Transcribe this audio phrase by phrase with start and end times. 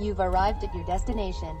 [0.00, 1.54] You've arrived at your destination.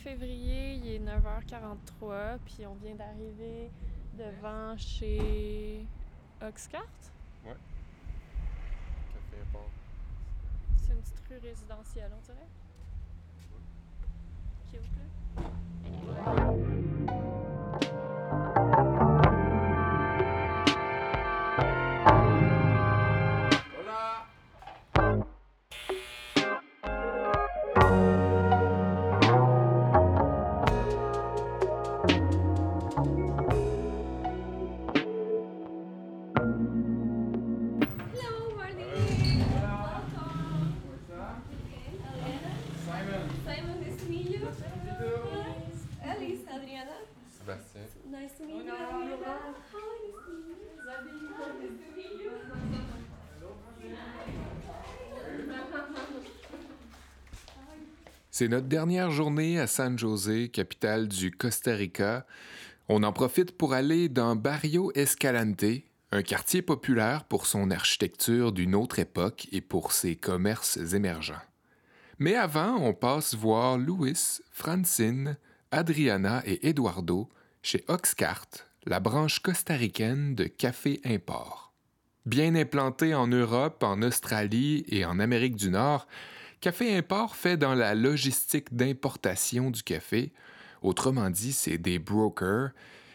[0.00, 3.70] Février, il est 9h43, puis on vient d'arriver
[4.14, 5.86] devant chez
[6.40, 6.82] Oxcart.
[7.44, 9.70] Café Import.
[10.78, 12.48] C'est une petite rue résidentielle, on dirait.
[14.70, 15.44] Cute, là.
[16.26, 16.64] Hello,
[58.40, 62.24] C'est notre dernière journée à San José, capitale du Costa Rica.
[62.88, 65.66] On en profite pour aller dans Barrio Escalante,
[66.10, 71.42] un quartier populaire pour son architecture d'une autre époque et pour ses commerces émergents.
[72.18, 75.36] Mais avant, on passe voir Louis, Francine,
[75.70, 77.28] Adriana et Eduardo
[77.62, 78.48] chez Oxcart,
[78.86, 81.74] la branche costaricaine de Café Import.
[82.24, 86.06] Bien implanté en Europe, en Australie et en Amérique du Nord,
[86.60, 90.30] Café Import fait dans la logistique d'importation du café,
[90.82, 92.70] autrement dit, c'est des brokers,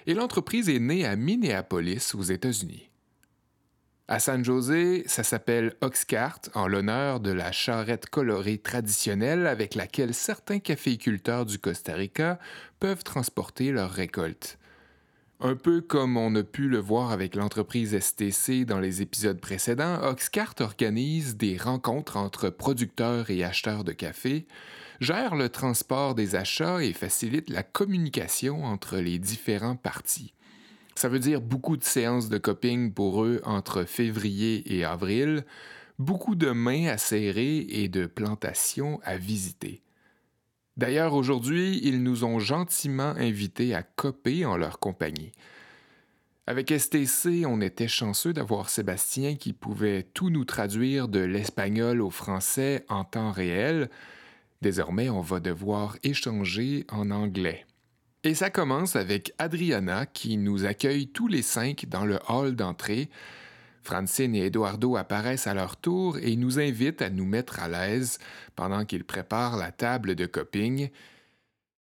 [0.07, 2.89] et l'entreprise est née à Minneapolis, aux États-Unis.
[4.07, 10.16] À San José, ça s'appelle Oxcart en l'honneur de la charrette colorée traditionnelle avec laquelle
[10.16, 12.39] certains caféiculteurs du Costa Rica
[12.79, 14.57] peuvent transporter leurs récoltes.
[15.47, 20.01] Un peu comme on a pu le voir avec l'entreprise STC dans les épisodes précédents,
[20.01, 24.47] Oxcart organise des rencontres entre producteurs et acheteurs de café,
[25.01, 30.33] gère le transport des achats et facilite la communication entre les différents parties.
[30.95, 35.45] Ça veut dire beaucoup de séances de coping pour eux entre février et avril,
[36.00, 39.84] beaucoup de mains à serrer et de plantations à visiter.
[40.78, 45.31] D'ailleurs, aujourd'hui, ils nous ont gentiment invités à coper en leur compagnie.
[46.47, 52.12] Avec STC, on était chanceux d'avoir Sébastien qui pouvait tout nous traduire de l'espagnol au
[52.12, 53.90] français en temps réel.
[54.62, 57.66] Désormais, on va devoir échanger en anglais.
[58.24, 63.09] Et ça commence avec Adriana qui nous accueille tous les cinq dans le hall d'entrée.
[63.85, 68.18] Francine et Eduardo apparaissent à leur tour et nous invitent à nous mettre à l'aise
[68.56, 70.90] pendant qu'ils préparent la table de coping.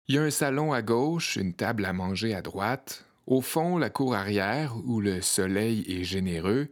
[0.08, 3.78] Il y a un salon à gauche, une table à manger à droite, au fond
[3.78, 6.68] la cour arrière où le soleil est généreux,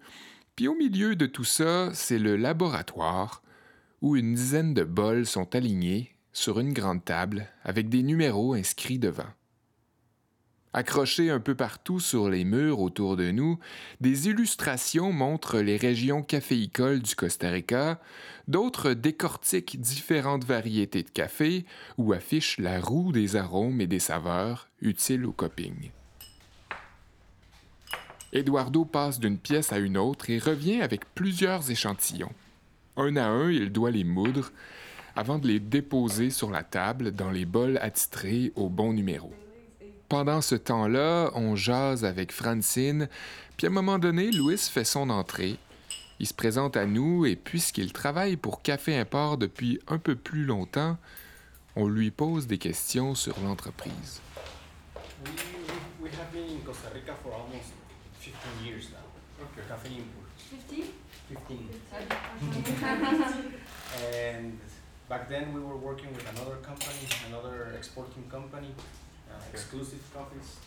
[0.57, 3.41] puis au milieu de tout ça, c'est le laboratoire
[4.01, 8.99] où une dizaine de bols sont alignés sur une grande table avec des numéros inscrits
[8.99, 9.31] devant.
[10.73, 13.59] Accrochées un peu partout sur les murs autour de nous,
[13.99, 17.99] des illustrations montrent les régions caféicoles du Costa Rica,
[18.47, 21.65] d'autres décortiquent différentes variétés de café
[21.97, 25.91] ou affichent la roue des arômes et des saveurs utiles au coping.
[28.31, 32.31] Eduardo passe d'une pièce à une autre et revient avec plusieurs échantillons.
[32.95, 34.53] Un à un, il doit les moudre
[35.17, 39.33] avant de les déposer sur la table dans les bols attitrés au bon numéro.
[40.11, 43.07] Pendant ce temps-là, on jase avec Francine,
[43.55, 45.55] puis à un moment donné, Louis fait son entrée.
[46.19, 50.43] Il se présente à nous et puisqu'il travaille pour Café Import depuis un peu plus
[50.43, 50.97] longtemps,
[51.77, 54.19] on lui pose des questions sur l'entreprise.
[55.23, 55.31] We, we,
[56.01, 57.71] we have been in Costa Rica for almost
[58.19, 59.45] 15 years now.
[59.45, 59.65] Okay.
[59.69, 60.27] Cafe Import.
[60.67, 60.91] 50?
[61.29, 61.57] 15.
[64.35, 64.59] and
[65.07, 68.75] back then we were working with another company, another exporting company,
[69.31, 70.57] uh, exclusive coffees.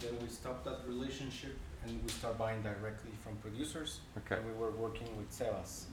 [0.00, 4.00] Then we stopped that relationship and we start buying directly from producers.
[4.18, 4.36] Okay.
[4.36, 5.84] And we were working with Sebas,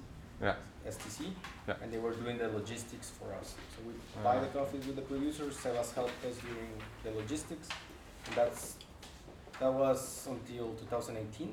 [0.41, 0.55] Yeah.
[0.87, 1.33] STC,
[1.67, 1.75] Yeah.
[1.81, 3.55] and they were doing the logistics for us.
[3.75, 3.93] So we
[4.23, 5.55] buy the coffees with the producers.
[5.57, 6.71] Sebas helped us during
[7.03, 7.69] the logistics,
[8.27, 8.75] and that's
[9.59, 11.47] That was until 2018.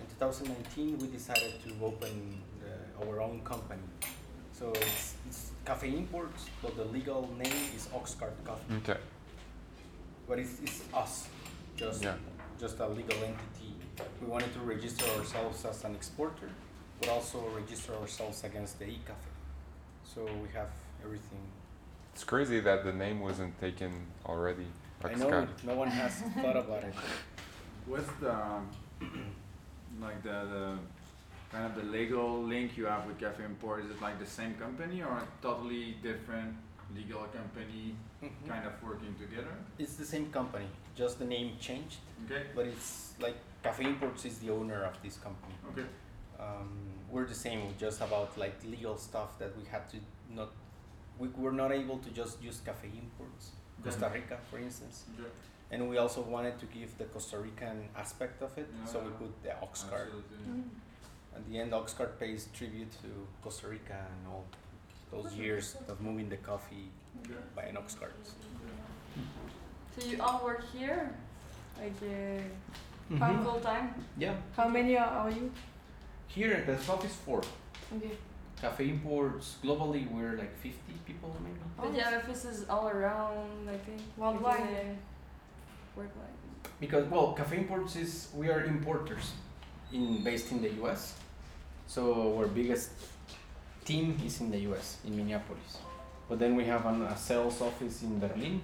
[0.00, 3.80] In 2019, we decided to open the, our own company.
[4.52, 8.76] So it's, it's Cafe Imports, but the legal name is Oxcart Coffee.
[8.76, 8.98] OK.
[10.32, 11.28] But it's, it's us,
[11.76, 12.14] just Yeah.
[12.58, 13.72] just a legal entity.
[14.18, 16.48] We wanted to register ourselves as an exporter,
[16.98, 19.26] but also register ourselves against the ICAFE.
[20.02, 20.70] So we have
[21.04, 21.42] everything.
[22.14, 23.92] It's crazy that the name wasn't taken
[24.24, 24.68] already.
[25.04, 26.94] I know no one has thought about it.
[27.84, 28.70] What's the um,
[30.00, 30.78] like the, the
[31.50, 33.84] kind of the legal link you have with Cafe Import?
[33.84, 36.56] Is it like the same company or a totally different
[36.94, 38.46] legal company Mhm.
[38.48, 39.54] kind of working together?
[39.78, 42.46] It's the same company, just the name changed, Okay.
[42.54, 45.54] but it's like Cafe Imports is the owner of this company.
[45.70, 45.86] Okay.
[46.38, 46.70] Um,
[47.10, 49.98] we're the same, just about like legal stuff that we had to
[50.30, 50.50] not.
[51.18, 53.52] We were not able to just use Cafe Imports,
[53.84, 55.04] Costa Rica, for instance.
[55.18, 55.28] Okay.
[55.70, 59.42] And we also wanted to give the Costa Rican aspect of it, so we put
[59.42, 60.06] the Oxcart.
[60.06, 60.64] Absolutely.
[61.34, 63.08] At the end, Oxcart pays tribute to
[63.42, 64.44] Costa Rica and all
[65.12, 66.88] those years of moving the coffee
[67.20, 67.34] Okay.
[67.54, 68.16] by an Oxcart.
[69.96, 71.12] So you all work here?
[71.78, 72.40] Like uh,
[73.10, 73.18] Mm-hmm.
[73.22, 73.92] how full time?
[74.16, 75.50] Yeah, How many are, are you?
[76.28, 77.42] here at the shop is four.
[77.94, 78.12] Okay.
[78.58, 81.58] Cafe Imports, globally, we're like 50 people maybe.
[81.76, 84.00] But you have offices all around, I think.
[84.16, 84.60] Worldwide.
[84.60, 84.96] Like,
[85.96, 86.36] Worldwide.
[86.80, 89.32] Because, well, Cafe Imports is, we are importers
[89.92, 91.14] in based in the US.
[91.86, 92.92] So our biggest
[93.84, 95.78] team is in the US, in Minneapolis.
[96.28, 98.62] But then we have an, a sales office in Berlin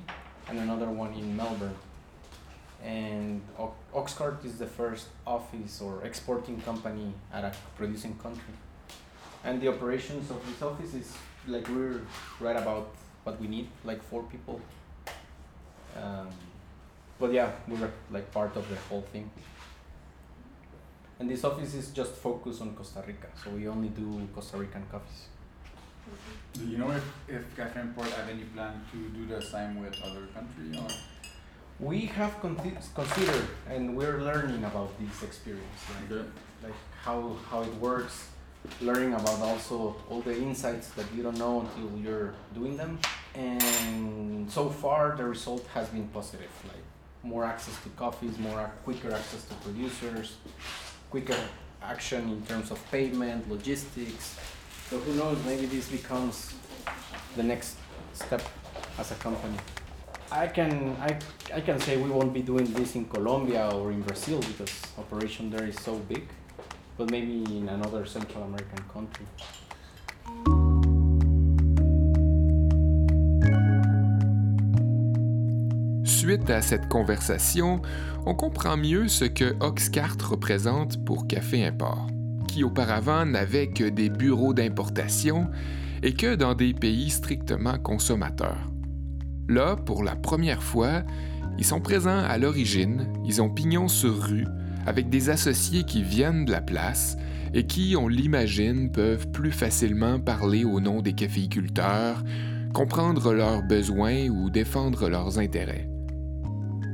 [0.48, 1.74] and another one in Melbourne.
[2.82, 8.54] And Ox- Oxcart is the first office or exporting company at a producing country.
[9.44, 11.12] And the operations of this office is
[11.46, 12.00] like we're
[12.40, 12.90] right about
[13.24, 14.60] what we need, like four people.
[16.00, 16.28] Um,
[17.18, 19.30] but yeah, we're like part of the whole thing.
[21.20, 24.84] And this office is just focused on Costa Rica, so we only do Costa Rican
[24.90, 25.26] coffees.
[26.54, 29.94] Do you know if, if Cafe Import have any plan to do the same with
[30.02, 30.88] other country or?
[31.80, 32.56] We have con-
[32.94, 36.28] considered, and we're learning about this experience, like, Okay.
[36.64, 36.72] like
[37.04, 38.28] how how it works,
[38.80, 42.98] learning about also all the insights that you don't know until you're doing them.
[43.34, 46.82] And so far, the result has been positive, like
[47.22, 50.36] more access to coffees, more ac- quicker access to producers,
[51.10, 51.36] quicker
[51.82, 54.36] action in terms of payment, logistics.
[54.90, 55.38] So who knows?
[55.44, 56.54] Maybe this becomes
[57.36, 57.76] the next
[58.12, 58.42] step
[58.98, 59.56] as a company.
[60.30, 61.18] I can I,
[61.54, 65.50] I can say we won't be doing this in Colombia or in Brazil because operation
[65.50, 66.28] there is so big,
[66.98, 69.26] but maybe in another Central American country.
[76.28, 77.80] Suite à cette conversation,
[78.26, 82.06] on comprend mieux ce que Oxcart représente pour Café Import,
[82.46, 85.48] qui auparavant n'avait que des bureaux d'importation
[86.02, 88.70] et que dans des pays strictement consommateurs.
[89.48, 91.02] Là, pour la première fois,
[91.56, 94.46] ils sont présents à l'origine, ils ont pignon sur rue,
[94.84, 97.16] avec des associés qui viennent de la place
[97.54, 102.22] et qui, on l'imagine, peuvent plus facilement parler au nom des caféiculteurs,
[102.74, 105.88] comprendre leurs besoins ou défendre leurs intérêts.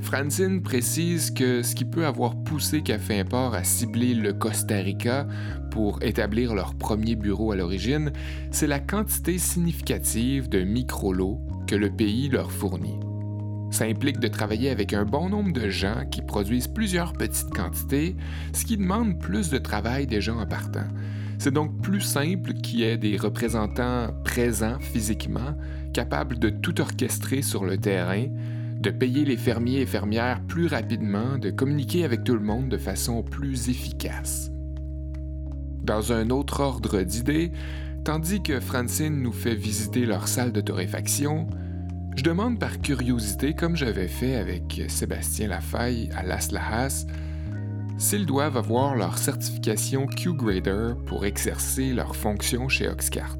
[0.04, 5.26] Francine précise que ce qui peut avoir poussé Café Import à cibler le Costa Rica
[5.70, 8.12] pour établir leur premier bureau à l'origine,
[8.50, 13.00] c'est la quantité significative de micro-lots que le pays leur fournit.
[13.70, 18.14] Ça implique de travailler avec un bon nombre de gens qui produisent plusieurs petites quantités,
[18.52, 20.86] ce qui demande plus de travail des gens en partant.
[21.38, 25.56] C'est donc plus simple qu'il y ait des représentants présents physiquement,
[25.94, 28.26] capables de tout orchestrer sur le terrain,
[28.84, 32.76] de payer les fermiers et fermières plus rapidement, de communiquer avec tout le monde de
[32.76, 34.50] façon plus efficace.
[35.82, 37.50] Dans un autre ordre d'idées,
[38.04, 41.46] tandis que Francine nous fait visiter leur salle de torréfaction,
[42.14, 47.06] je demande par curiosité, comme j'avais fait avec Sébastien Lafaille à Las Lajas,
[47.96, 53.38] s'ils doivent avoir leur certification Q-Grader pour exercer leurs fonctions chez Oxcart.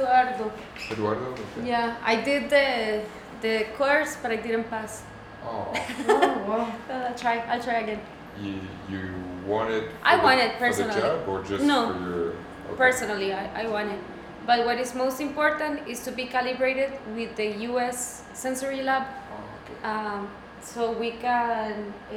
[0.00, 0.52] Grader is Eduardo.
[0.90, 1.34] Eduardo?
[1.64, 3.02] Yeah, I did the
[3.40, 5.02] the course, but I didn't pass.
[5.44, 5.72] Oh,
[6.08, 6.72] Oh, wow.
[6.90, 7.38] I'll try.
[7.48, 8.00] I'll try again.
[8.40, 9.00] you, you
[9.46, 11.00] wanted I the- wanted for the personally.
[11.00, 11.92] job or just No.
[11.98, 12.28] your...
[12.28, 12.76] Okay.
[12.76, 13.98] Personally, I, I want it.
[14.46, 18.22] But what is most important is to be calibrated with the U.S.
[18.32, 19.76] Sensory Lab, Okay.
[19.84, 20.28] um,
[20.62, 22.16] so we can uh,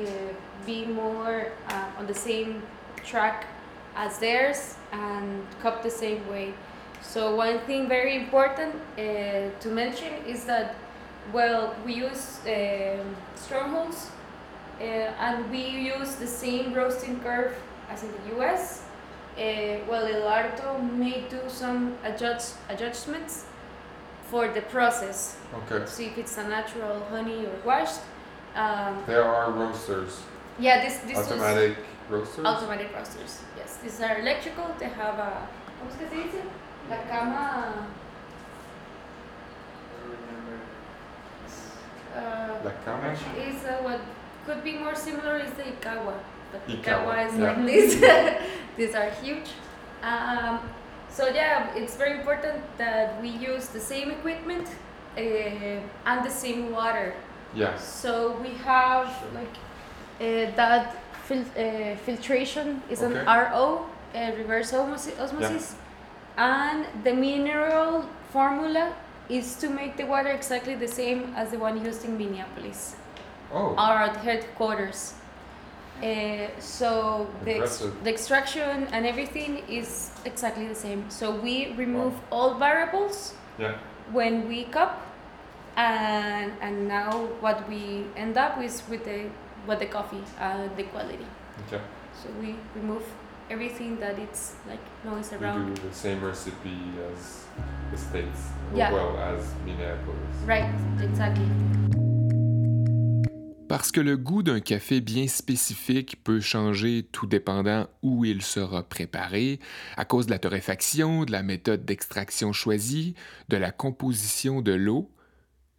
[0.66, 2.62] be more uh, on the same
[3.04, 3.46] track
[3.96, 6.54] as theirs and cup the same way.
[7.08, 9.02] So one thing very important uh,
[9.60, 10.76] to mention is that
[11.34, 14.12] well, we use um, strongholds,
[14.80, 15.66] uh, and we
[15.98, 17.56] use the same roasting curve
[17.90, 18.84] as in the U.S.
[19.38, 23.46] Uh, well, Eduardo may do some adjust, adjustments
[24.28, 25.38] for the process.
[25.54, 25.86] Okay.
[25.86, 28.02] See if it's a natural honey or washed.
[28.56, 30.22] Um, There are roasters.
[30.60, 31.78] yeah, this this Automatic
[32.10, 32.46] roasters?
[32.46, 33.42] automatic roasters.
[33.58, 34.68] Yes, these are electrical.
[34.80, 35.48] They have a
[35.80, 36.42] ¿cómo es que se dice?
[36.90, 37.88] La cama.
[42.16, 43.12] Uh, La cama?
[43.38, 44.00] is uh, what
[44.46, 46.14] could be more similar is the Ikawa,
[46.52, 47.52] but Ikawa, is yeah.
[47.52, 48.42] like this.
[48.78, 49.50] These are huge.
[50.04, 50.60] Um,
[51.10, 54.68] so yeah, it's very important that we use the same equipment
[55.18, 57.14] uh, and the same water.
[57.54, 57.76] Yeah.
[57.78, 59.56] So we have like
[60.22, 63.20] uh, that fil- uh, filtration is Okay.
[63.20, 65.76] an RO, uh, reverse osmosis, osmosis,
[66.38, 68.94] and the mineral formula
[69.30, 72.96] is to make the water exactly the same as the one used in Minneapolis,
[73.52, 73.76] Oh.
[73.78, 75.14] our headquarters.
[76.04, 81.10] Uh, so the, ex- the extraction and everything is exactly the same.
[81.10, 83.76] So we remove all variables Yeah.
[84.12, 85.02] when we cup
[85.78, 87.12] and and now
[87.42, 89.30] what we end up is with the
[89.68, 91.26] with the coffee uh, the quality
[91.68, 91.82] Okay.
[92.14, 93.04] so we remove
[93.50, 96.78] everything that it's like noise We around do the same recipe
[97.12, 97.46] as
[97.92, 98.50] the States.
[98.74, 98.92] Yeah.
[98.92, 100.36] Well, as Minneapolis.
[100.46, 101.46] right exactly
[103.68, 108.84] Parce que le goût d'un café bien spécifique peut changer tout dépendant où il sera
[108.84, 109.60] préparé,
[109.98, 113.16] à cause de la torréfaction, de la méthode d'extraction choisie,
[113.50, 115.10] de la composition de l'eau,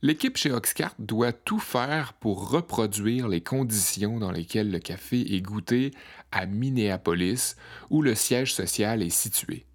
[0.03, 5.41] l'équipe chez Oxcart doit tout faire pour reproduire les conditions dans lesquelles le café est
[5.41, 5.93] goûté
[6.33, 7.57] à Minneapolis,
[7.91, 9.67] où le siège social est situé.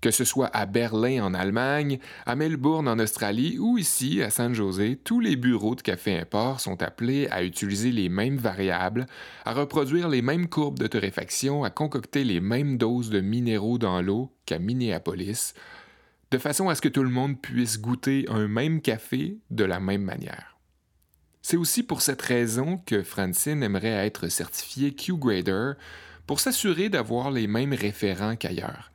[0.00, 4.54] Que ce soit à Berlin en Allemagne, à Melbourne en Australie ou ici à San
[4.54, 9.06] José, tous les bureaux de café import sont appelés à utiliser les mêmes variables,
[9.44, 14.00] à reproduire les mêmes courbes de torréfaction, à concocter les mêmes doses de minéraux dans
[14.00, 15.52] l'eau qu'à Minneapolis,
[16.30, 19.80] de façon à ce que tout le monde puisse goûter un même café de la
[19.80, 20.58] même manière.
[21.42, 25.72] C'est aussi pour cette raison que Francine aimerait être certifiée Q-Grader
[26.26, 28.92] pour s'assurer d'avoir les mêmes référents qu'ailleurs.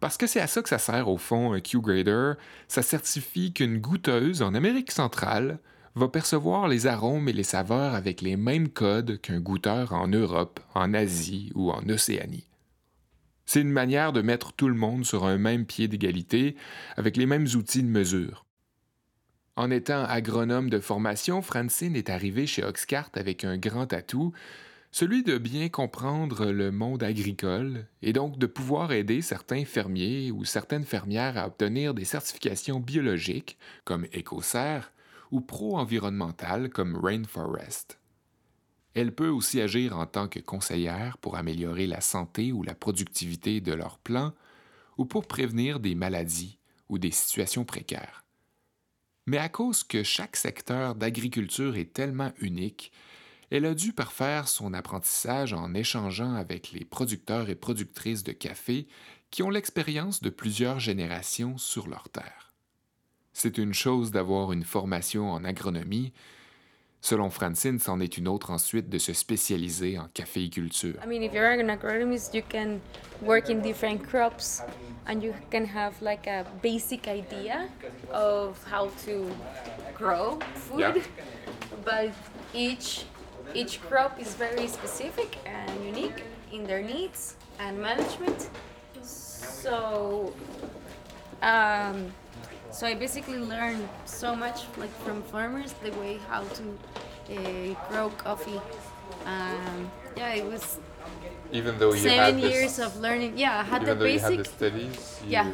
[0.00, 2.32] Parce que c'est à ça que ça sert au fond un Q-Grader,
[2.68, 5.58] ça certifie qu'une goûteuse en Amérique centrale
[5.94, 10.60] va percevoir les arômes et les saveurs avec les mêmes codes qu'un goûteur en Europe,
[10.74, 12.49] en Asie ou en Océanie.
[13.52, 16.54] C'est une manière de mettre tout le monde sur un même pied d'égalité
[16.96, 18.46] avec les mêmes outils de mesure.
[19.56, 24.32] En étant agronome de formation, Francine est arrivée chez Oxcart avec un grand atout,
[24.92, 30.44] celui de bien comprendre le monde agricole et donc de pouvoir aider certains fermiers ou
[30.44, 34.92] certaines fermières à obtenir des certifications biologiques comme Écossaire
[35.32, 37.99] ou pro-environnementales comme Rainforest.
[38.94, 43.60] Elle peut aussi agir en tant que conseillère pour améliorer la santé ou la productivité
[43.60, 44.32] de leurs plants
[44.98, 48.24] ou pour prévenir des maladies ou des situations précaires.
[49.26, 52.90] Mais à cause que chaque secteur d'agriculture est tellement unique,
[53.50, 58.86] elle a dû parfaire son apprentissage en échangeant avec les producteurs et productrices de café
[59.30, 62.52] qui ont l'expérience de plusieurs générations sur leur terre.
[63.32, 66.12] C'est une chose d'avoir une formation en agronomie.
[67.02, 70.96] Selon Francine, c'en est une autre ensuite de se spécialiser en caféiculture.
[71.02, 72.80] I mean, if you're an agronomist, you can
[73.22, 74.62] work in different crops
[75.06, 77.68] and you can have like a basic idea
[78.12, 79.26] of how to
[79.96, 80.80] grow food.
[80.80, 80.94] Yeah.
[81.84, 82.10] But
[82.54, 83.06] each
[83.54, 88.50] each crop is very specific and unique in their needs and management.
[89.02, 90.34] So
[91.42, 92.12] um,
[92.72, 96.64] so I basically learned so much like from farmers the way how to
[97.36, 98.60] uh, grow coffee.
[99.26, 100.78] Um, yeah, it was
[101.52, 103.36] Even though seven years of learning.
[103.36, 104.46] Yeah, I had the basic.
[104.46, 105.50] studies, you- Yeah.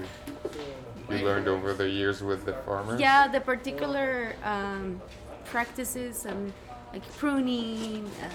[1.10, 3.00] you learned over the years with the farmers.
[3.00, 5.00] Yeah, the particular um,
[5.44, 6.52] practices and
[6.92, 8.32] like pruning and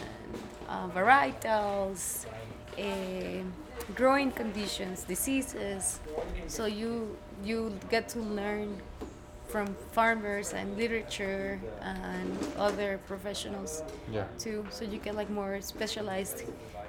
[0.69, 2.25] uh, varietals,
[2.79, 3.43] uh,
[3.95, 5.99] growing conditions, diseases.
[6.47, 8.81] So you you get to learn
[9.47, 14.25] from farmers and literature and other professionals Yeah.
[14.39, 14.65] too.
[14.69, 16.43] So you get like more specialized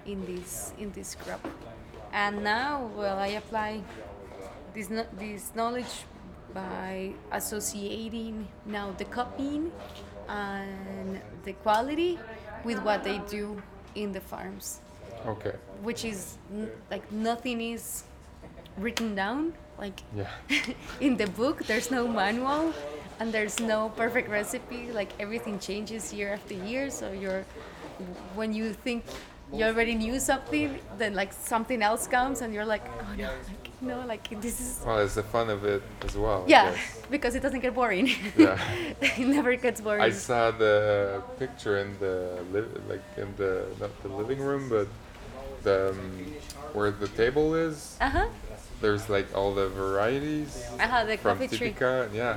[0.06, 1.40] in this in this crop.
[2.12, 3.82] And now, well, I apply
[4.74, 6.04] this this knowledge
[6.54, 9.72] by associating now the cupping
[10.28, 12.18] and the quality
[12.64, 13.60] with what they do
[13.94, 14.80] in the farms,
[15.26, 15.54] Okay.
[15.82, 18.04] which is n- like nothing is
[18.76, 19.54] written down.
[19.78, 20.28] Like Yeah.
[21.00, 22.72] in the book, there's no manual,
[23.18, 24.92] and there's no perfect recipe.
[24.92, 26.90] Like everything changes year after year.
[26.90, 27.44] So you're
[28.34, 29.04] when you think
[29.52, 33.82] you already knew something, then like something else comes, and you're like, oh no, like,
[33.82, 36.44] no, like this is Well, it's the fun of it as well.
[36.46, 36.74] Yeah,
[37.10, 38.08] because it doesn't get boring.
[38.36, 38.58] Yeah.
[39.00, 40.02] it never gets boring.
[40.02, 44.88] I saw the picture in the li- like in the not the living room, but
[45.62, 46.32] the um,
[46.72, 47.96] where the table is.
[48.00, 48.28] Uh huh.
[48.82, 51.04] There's like all the varieties Uh huh.
[51.04, 51.72] The from coffee tree.
[51.72, 52.12] Typica.
[52.12, 52.36] Yeah.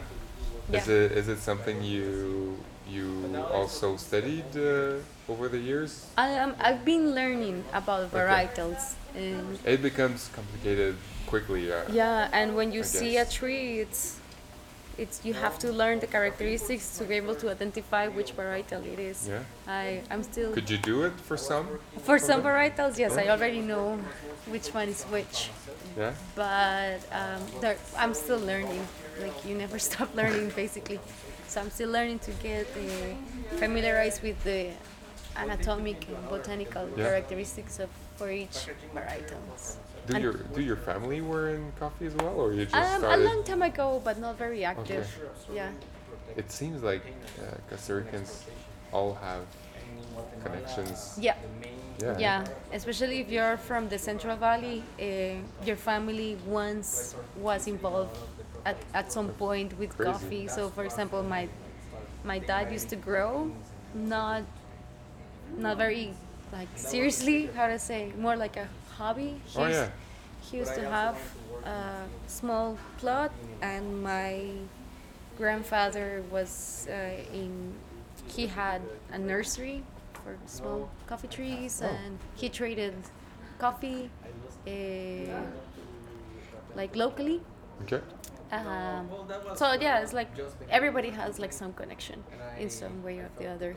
[0.71, 3.05] Is it is it something you you
[3.51, 6.05] also studied uh, over the years?
[6.17, 8.93] I um, I've been learning about varietals.
[9.15, 11.71] And It becomes complicated quickly.
[11.71, 14.19] Uh, yeah, and when you I see a tree, it's
[14.97, 18.99] it's you have to learn the characteristics to be able to identify which varietal it
[18.99, 19.27] is.
[19.27, 19.43] Yeah.
[19.67, 21.67] I I'm still Could you do it for some?
[22.07, 22.97] for some varietals.
[22.97, 23.97] Yes, I already know
[24.47, 25.49] which one is which,
[25.97, 26.13] Yeah.
[26.35, 28.85] but um, there, I'm still learning.
[29.21, 30.99] Like you never stop learning, basically.
[31.47, 34.71] So I'm still learning to get uh, familiarized with the
[35.35, 37.05] anatomic and botanical Yeah.
[37.05, 39.75] characteristics of for each varietals.
[40.07, 43.03] Do And- your do your family were in coffee as well, or you just Um,
[43.03, 45.05] a long time ago, but not very active.
[45.51, 45.71] Yeah.
[46.35, 47.01] It seems like
[47.41, 48.43] uh, Costa Ricans
[48.91, 49.43] all have
[50.43, 51.17] connections.
[51.19, 51.35] Yeah.
[52.01, 52.17] Yeah.
[52.19, 55.05] Yeah, especially if you're from the Central Valley, uh,
[55.65, 58.17] your family once was involved
[58.65, 60.11] at, at some point with Crazy.
[60.11, 60.47] coffee.
[60.47, 61.47] So, for example, my
[62.25, 63.49] my dad used to grow,
[63.93, 64.43] not
[65.57, 66.13] not very
[66.51, 69.41] like seriously, how to say, more like a hobby.
[69.45, 69.89] He Oh used- yeah.
[70.41, 71.17] He used to have
[71.65, 74.51] a small plot, and my
[75.37, 76.93] grandfather was uh,
[77.33, 77.73] in.
[78.27, 79.83] He had a nursery
[80.13, 81.87] for small coffee trees, Oh.
[81.87, 82.93] and he traded
[83.59, 84.09] coffee,
[84.67, 85.41] uh,
[86.75, 87.41] like locally.
[87.83, 88.01] Okay.
[88.51, 89.09] Um,
[89.55, 90.29] so yeah, it's like
[90.69, 92.23] everybody has like some connection
[92.59, 93.75] in some way or the other.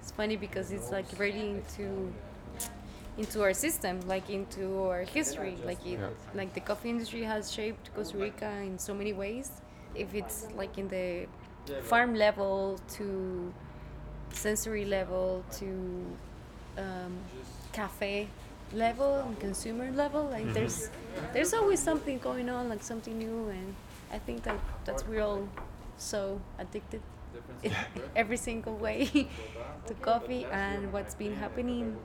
[0.00, 2.12] It's funny because it's like really into
[3.16, 5.56] into our system, like into our history.
[5.64, 6.08] Like it, Yeah.
[6.34, 9.50] like the coffee industry has shaped Costa Rica in so many ways.
[9.94, 11.26] If it's like in the
[11.82, 13.52] farm level to
[14.32, 15.66] sensory level to
[16.78, 17.18] um,
[17.72, 18.28] cafe
[18.72, 20.90] level and consumer level, like there's
[21.32, 23.74] there's always something going on, like something new, and
[24.12, 25.48] I think that that's we're all
[25.96, 27.02] so addicted
[28.16, 29.06] every single way
[29.86, 30.46] to coffee.
[30.50, 31.96] And what's been happening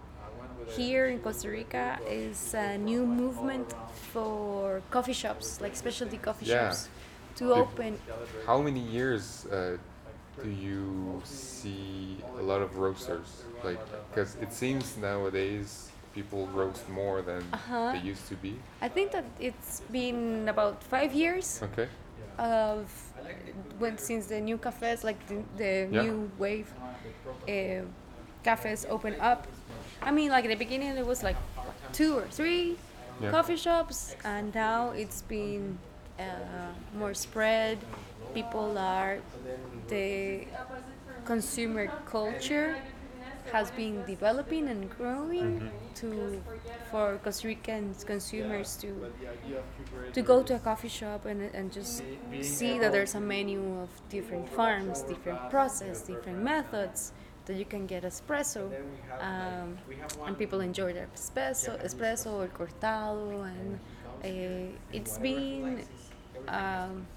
[0.76, 3.74] here in Costa Rica is a new movement
[4.12, 6.70] for coffee shops, like specialty coffee Yeah.
[6.70, 6.90] shops,
[7.36, 8.00] to If- open.
[8.46, 9.78] How many years uh,
[10.44, 13.44] do you see a lot of roasters?
[13.64, 13.80] Like,
[14.10, 17.92] because it seems nowadays people roast more than Uh-huh.
[17.94, 18.54] they used to be.
[18.82, 21.88] I think that it's been about five years Okay.
[22.38, 22.90] of
[23.80, 26.02] when since the new cafes, like the, the Yeah.
[26.04, 26.68] new wave
[27.48, 27.86] uh,
[28.44, 29.46] cafes open up.
[30.02, 31.38] I mean, like in the beginning it was like
[31.92, 32.78] two or three
[33.22, 33.32] Yeah.
[33.32, 35.78] coffee shops, and now it's been
[36.20, 37.78] uh, more spread.
[38.34, 39.20] People are
[39.88, 40.48] the
[41.26, 42.78] consumer culture
[43.52, 46.44] has been developing and growing to
[46.92, 48.90] for Costa Rican consumers to
[50.14, 52.04] to go to a coffee shop and, and just
[52.42, 57.12] see that there's a menu of different farms, different process, different methods
[57.50, 58.70] that you can get espresso,
[59.20, 59.76] um,
[60.28, 63.80] and people enjoy their espresso, espresso or cortado, and
[64.24, 65.84] uh, it's been
[66.48, 67.08] um,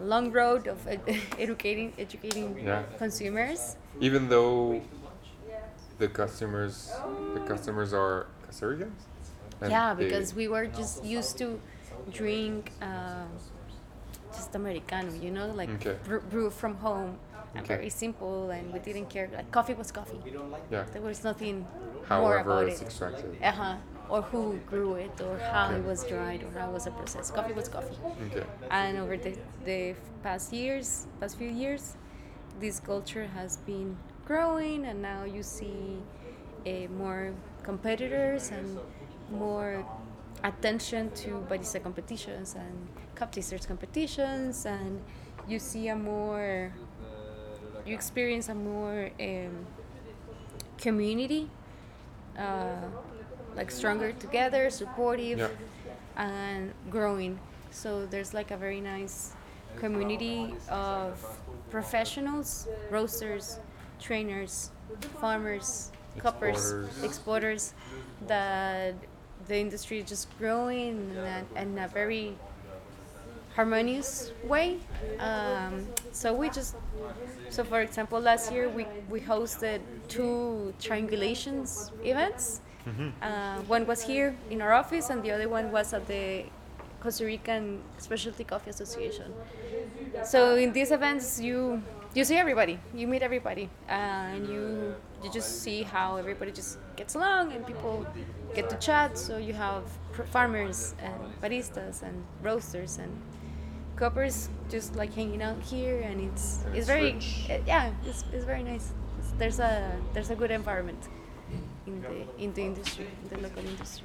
[0.00, 1.00] a long road of ed-
[1.38, 2.82] educating educating Yeah.
[2.98, 3.76] consumers.
[4.00, 4.82] Even though
[5.98, 6.90] the customers,
[7.34, 9.00] the customers are Costa Ricans.
[9.60, 11.60] And yeah, they- because we were just used to
[12.12, 13.28] drink um,
[14.34, 15.96] just americano, you know, like Okay.
[16.04, 17.18] brew, brew from home,
[17.54, 17.76] and Okay.
[17.76, 19.28] very simple, and we didn't care.
[19.32, 20.20] Like coffee was coffee.
[20.70, 20.84] yeah.
[20.92, 22.84] There was nothing more However, about it's it.
[22.86, 23.36] extracted.
[23.42, 23.76] Uh huh.
[24.08, 27.30] Or who grew it, or how it was dried, or how it was a process.
[27.30, 27.96] Coffee was coffee.
[28.30, 28.46] Okay.
[28.70, 31.94] And over the, the past years, past few years,
[32.58, 35.98] this culture has been growing, and now you see
[36.66, 38.78] uh, more competitors and
[39.30, 39.84] more
[40.44, 45.00] attention to barista competitions and cup tasters competitions, and
[45.46, 46.72] you see a more,
[47.88, 49.66] you experience a more um,
[50.78, 51.48] community,
[52.38, 52.76] uh,
[53.56, 55.48] like stronger together, supportive Yeah.
[56.16, 57.38] and growing.
[57.70, 59.32] So there's like a very nice
[59.76, 61.12] community of
[61.70, 63.58] professionals, roasters,
[64.00, 64.70] trainers,
[65.20, 67.04] farmers, cuppers, Exporters.
[67.04, 67.74] exporters,
[68.26, 68.94] that
[69.46, 72.36] the industry is just growing and, and a very
[73.58, 74.78] harmonious way.
[75.18, 75.74] Um,
[76.12, 76.76] so we just
[77.50, 82.60] so for example last year we, we hosted two triangulations events.
[83.20, 86.44] Uh, one was here in our office and the other one was at the
[87.00, 89.30] Costa Rican Specialty Coffee Association.
[90.24, 91.82] So in these events you
[92.14, 96.78] you see everybody, you meet everybody, uh, and you you just see how everybody just
[96.96, 98.06] gets along and people
[98.54, 99.18] get to chat.
[99.18, 99.82] So you have
[100.30, 103.12] farmers and baristas and roasters and
[103.98, 107.18] coppers just like hanging out here, and it's it's very
[107.50, 108.92] uh, yeah, it's, it's very nice.
[109.18, 111.08] It's, there's a there's a good environment
[111.86, 114.04] in the in the industry, in the local industry.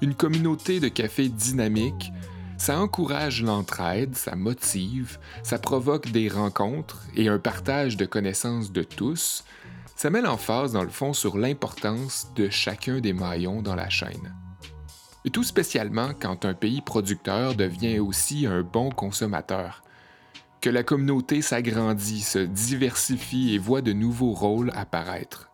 [0.00, 2.12] Une communauté de café dynamique,
[2.56, 8.84] ça encourage l'entraide, ça motive, ça provoque des rencontres et un partage de connaissances de
[8.84, 9.44] tous.
[9.98, 14.32] Ça met l'emphase, dans le fond, sur l'importance de chacun des maillons dans la chaîne.
[15.24, 19.82] Et tout spécialement quand un pays producteur devient aussi un bon consommateur.
[20.60, 25.50] Que la communauté s'agrandit, se diversifie et voit de nouveaux rôles apparaître.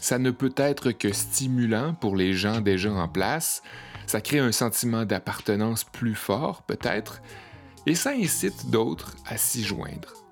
[0.00, 3.64] Ça ne peut être que stimulant pour les gens déjà en place,
[4.06, 7.22] ça crée un sentiment d'appartenance plus fort peut-être,
[7.86, 10.27] et ça incite d'autres à s'y joindre.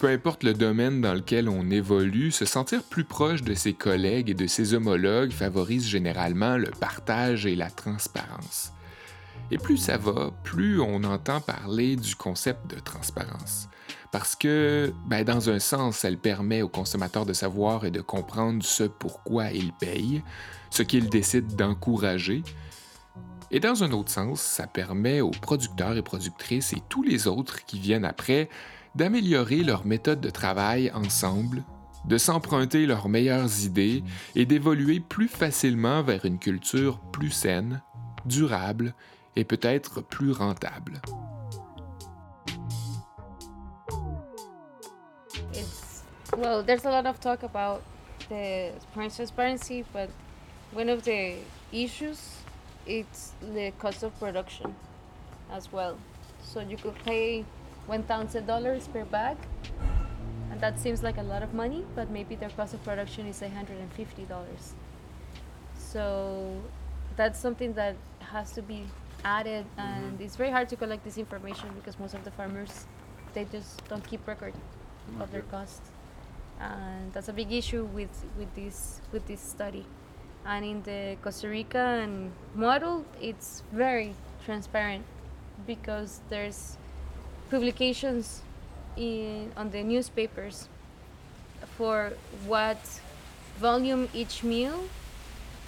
[0.00, 4.30] Peu importe le domaine dans lequel on évolue, se sentir plus proche de ses collègues
[4.30, 8.72] et de ses homologues favorise généralement le partage et la transparence.
[9.50, 13.68] Et plus ça va, plus on entend parler du concept de transparence.
[14.10, 18.64] Parce que, ben, dans un sens, elle permet au consommateur de savoir et de comprendre
[18.64, 20.22] ce pourquoi il paye,
[20.70, 22.42] ce qu'il décide d'encourager.
[23.50, 27.66] Et dans un autre sens, ça permet aux producteurs et productrices et tous les autres
[27.66, 28.48] qui viennent après
[28.94, 31.62] d'améliorer leur méthode de travail ensemble,
[32.06, 34.02] de s'emprunter leurs meilleures idées
[34.34, 37.82] et d'évoluer plus facilement vers une culture plus saine,
[38.24, 38.94] durable
[39.36, 41.00] et peut-être plus rentable.
[46.36, 47.82] Well, there's a lot of talk about
[48.28, 50.08] the transparency, but
[50.72, 51.34] one of the
[51.72, 52.40] issues
[52.86, 54.74] it's the cost of production
[55.52, 55.96] as well.
[56.42, 57.44] So you could pay
[57.86, 59.36] one thousand dollars per bag,
[60.50, 63.42] and that seems like a lot of money, but maybe their cost of production is
[63.42, 64.74] eight hundred and fifty dollars.
[65.76, 66.60] So
[67.16, 68.84] that's something that has to be
[69.24, 69.80] added, mm-hmm.
[69.80, 72.86] and it's very hard to collect this information because most of the farmers
[73.34, 74.54] they just don't keep record
[75.18, 75.90] of their costs,
[76.60, 79.84] and that's a big issue with with this with this study.
[80.46, 84.14] And in the Costa Rican model, it's very
[84.46, 85.04] transparent
[85.66, 86.78] because there's
[87.50, 88.42] publications
[88.96, 90.68] in on the newspapers
[91.76, 92.12] for
[92.46, 92.78] what
[93.58, 94.84] volume each meal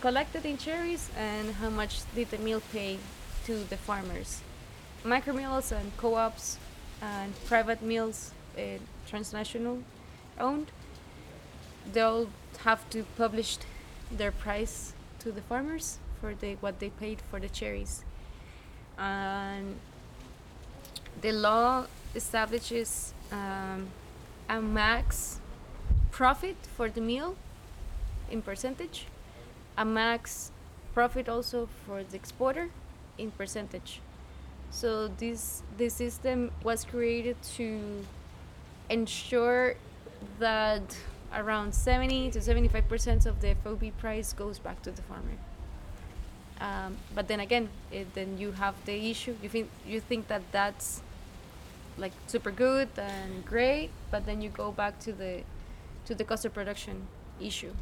[0.01, 2.99] collected in cherries and how much did the meal pay
[3.47, 4.41] to the farmers.
[5.05, 6.59] Micro mills and co-ops
[7.01, 9.79] and private mills, uh, transnational
[10.39, 10.71] owned,
[11.93, 12.29] they'll
[12.65, 13.59] have to publish
[14.11, 18.05] their price to the farmers for the what they paid for the cherries.
[18.99, 19.77] And
[21.21, 23.89] the law establishes um,
[24.49, 25.41] a max
[26.11, 27.37] profit for the meal
[28.31, 29.07] in percentage,
[29.77, 30.51] a max
[30.95, 32.69] profit also for the exporter
[33.19, 34.01] in percentage.
[34.71, 38.05] So this this system was created to
[38.89, 39.75] ensure
[40.39, 40.97] that
[41.35, 45.37] around 70 to 75 percent of the FOB price goes back to the farmer.
[46.63, 49.35] Um, but then again, it, then you have the issue.
[49.43, 51.03] You think you think that that's
[51.99, 55.43] like super good and great, but then you go back to the
[56.07, 57.09] to the cost of production
[57.41, 57.75] issue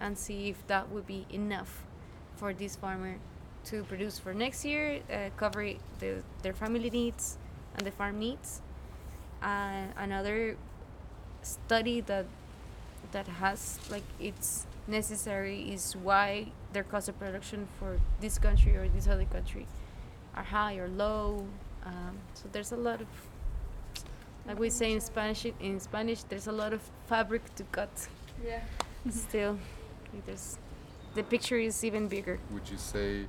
[0.00, 1.84] and see if that would be enough
[2.36, 3.16] for this farmer
[3.64, 7.36] to produce for next year, uh, cover the, their family needs
[7.76, 8.60] and the farm needs.
[9.42, 10.56] Uh, another
[11.42, 12.26] study that
[13.12, 18.88] that has like it's necessary is why their cost of production for this country or
[18.88, 19.66] this other country
[20.34, 21.46] are high or low.
[21.84, 23.06] Um, so there's a lot of
[24.46, 28.08] like we say in Spanish in Spanish there's a lot of fabric to cut
[28.44, 28.60] Yeah.
[29.10, 29.58] still.
[30.26, 30.58] There's
[31.14, 32.38] the picture is even bigger.
[32.50, 33.26] Would you say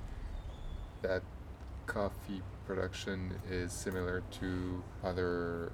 [1.01, 1.23] that
[1.85, 5.71] coffee production is similar to other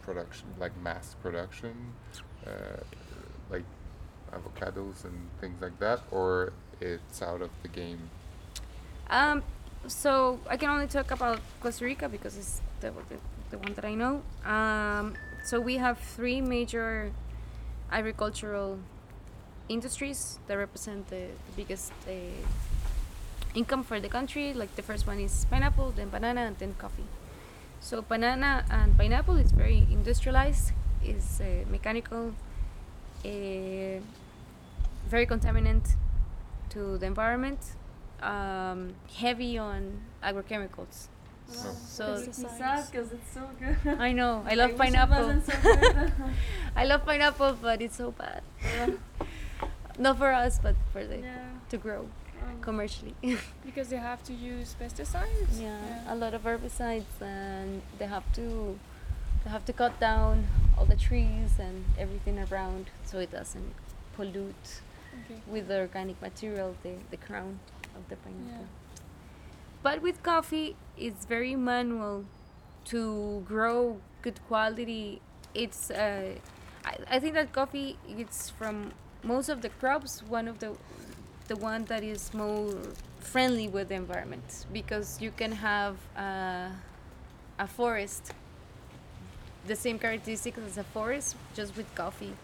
[0.00, 1.74] production, like mass production,
[2.46, 2.50] uh,
[3.50, 3.64] like
[4.32, 8.10] avocados and things like that, or it's out of the game?
[9.10, 9.42] Um,
[9.86, 13.16] so I can only talk about Costa Rica because it's the, the,
[13.50, 14.22] the one that I know.
[14.44, 17.12] Um, so we have three major
[17.90, 18.78] agricultural
[19.68, 22.12] industries that represent the, the biggest uh,
[23.54, 24.52] income for the country.
[24.52, 27.06] Like the first one is pineapple, then banana, and then coffee.
[27.80, 30.72] So banana and pineapple is very industrialized,
[31.04, 32.34] is uh, mechanical,
[33.26, 34.00] uh,
[35.08, 35.94] very contaminant
[36.70, 37.60] to the environment,
[38.22, 41.08] um, heavy on agrochemicals.
[41.48, 41.70] So
[42.26, 43.76] because it's so good.
[44.00, 45.26] I know I I love wish it pineapple.
[45.26, 46.12] wasn't so good.
[46.76, 48.42] I love pineapple, but it's so bad.
[49.98, 51.38] Not for us, but for the Yeah,
[51.70, 52.00] to grow
[52.42, 53.14] um, commercially.
[53.64, 55.60] because they have to use pesticides.
[55.60, 58.76] yeah, a lot of herbicides, and they have to
[59.46, 60.44] they have to cut down
[60.76, 63.72] all the trees and everything around so it doesn't
[64.16, 64.80] pollute
[65.24, 65.40] Okay.
[65.46, 67.58] with the organic material the the crown
[67.96, 68.66] of the pineapple.
[69.82, 72.24] But with coffee, it's very manual
[72.86, 75.22] to grow good quality.
[75.54, 76.34] It's uh,
[76.84, 80.70] I, I think that coffee it's from most of the crops one of the
[81.48, 82.74] the one that is more
[83.20, 86.68] friendly with the environment because you can have uh,
[87.58, 88.32] a forest
[89.66, 92.34] the same characteristics as a forest just with coffee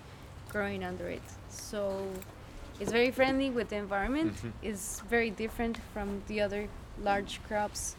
[0.49, 1.23] growing under it.
[1.49, 2.07] So
[2.81, 4.35] it's very friendly with the environment.
[4.35, 4.49] Mm-hmm.
[4.63, 6.69] It's very different from the other
[7.01, 7.97] large crops.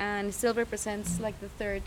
[0.00, 1.82] And still represents like the third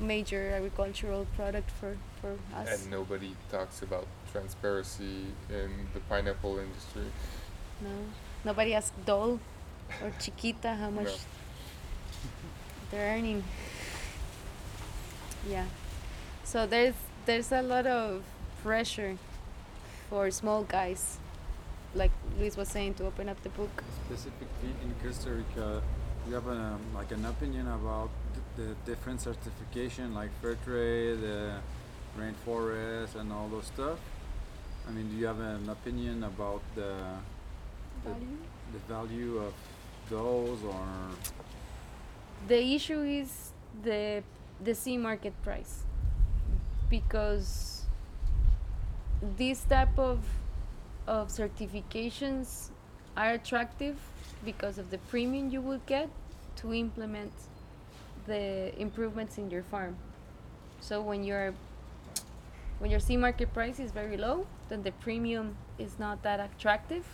[0.00, 2.82] major agricultural product for, for us.
[2.82, 7.04] And nobody talks about transparency in the pineapple industry.
[7.80, 7.90] no.
[8.44, 9.38] Nobody asks dole
[10.02, 11.12] or chiquita how much No.
[12.90, 13.44] they're earning
[15.48, 15.64] yeah
[16.44, 16.94] so there's
[17.26, 18.22] there's a lot of
[18.62, 19.16] pressure
[20.08, 21.18] for small guys
[21.94, 25.82] like luis was saying to open up the book Specifically in Costa Rica,
[26.28, 28.10] you have um, like an opinion about
[28.56, 31.58] the different certification, like fair trade, uh,
[32.20, 33.98] rainforest, and all those stuff.
[34.86, 36.92] I mean, do you have an opinion about the
[38.04, 38.38] the, Value?
[38.72, 39.54] the value of
[40.10, 40.84] those, or
[42.48, 43.52] the issue is
[43.82, 44.22] the
[44.62, 45.84] the C market price.
[46.88, 47.84] Because
[49.36, 50.20] this type of
[51.06, 52.70] of certifications
[53.16, 53.96] are attractive
[54.44, 56.08] because of the premium you will get
[56.54, 57.32] to implement
[58.26, 59.96] the improvements in your farm.
[60.80, 61.54] So when your
[62.78, 67.04] when your C market price is very low then the premium is not that attractive.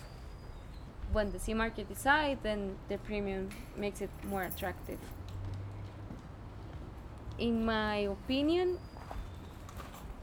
[1.11, 4.99] When the C market is high then the premium makes it more attractive
[7.39, 8.77] in my opinion,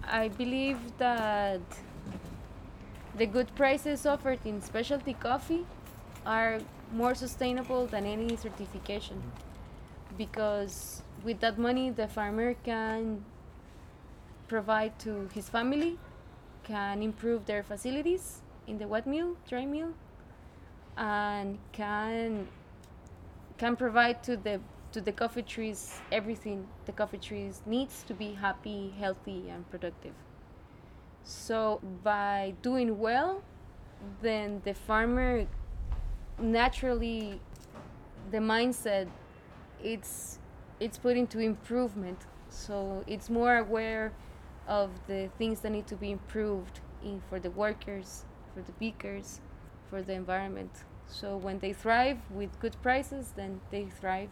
[0.04, 1.60] I believe that
[3.16, 5.66] the good prices offered in specialty coffee
[6.24, 6.60] are
[6.92, 9.22] more sustainable than any certification.
[10.18, 13.24] Because with that money the farmer can
[14.48, 15.98] provide to his family
[16.62, 19.92] can improve their facilities in the wet mill dry mill
[20.96, 22.46] and can
[23.58, 24.60] can provide to the
[24.96, 30.14] to the coffee trees everything the coffee trees needs to be happy healthy and productive.
[31.22, 33.42] So by doing well
[34.22, 35.46] then the farmer
[36.38, 37.42] naturally
[38.30, 39.06] the mindset
[39.84, 40.38] it's
[40.80, 42.24] it's put into improvement.
[42.48, 44.14] So it's more aware
[44.66, 49.42] of the things that need to be improved in for the workers for the pickers
[49.90, 50.72] for the environment.
[51.06, 54.30] So when they thrive with good prices then they thrive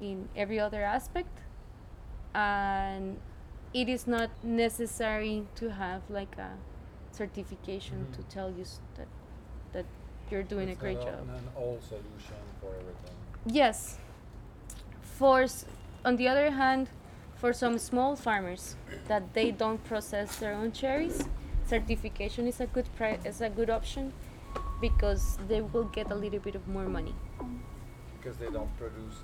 [0.00, 1.40] in every other aspect
[2.34, 3.18] and
[3.72, 6.50] it is not necessary to have like a
[7.12, 8.28] certification to mm-hmm.
[8.30, 8.64] tell you
[8.96, 9.08] that
[9.72, 9.86] that
[10.30, 13.14] you're doing a great job An all solution for everything.
[13.46, 13.98] Yes.
[15.02, 15.66] For s-
[16.04, 16.88] on the other hand,
[17.36, 18.76] for some small farmers
[19.08, 21.24] that they don't process their own cherries,
[21.66, 24.12] certification is a good pri- is a good option
[24.80, 27.14] because they will get a little bit of more money
[28.18, 29.16] Because they don't produce.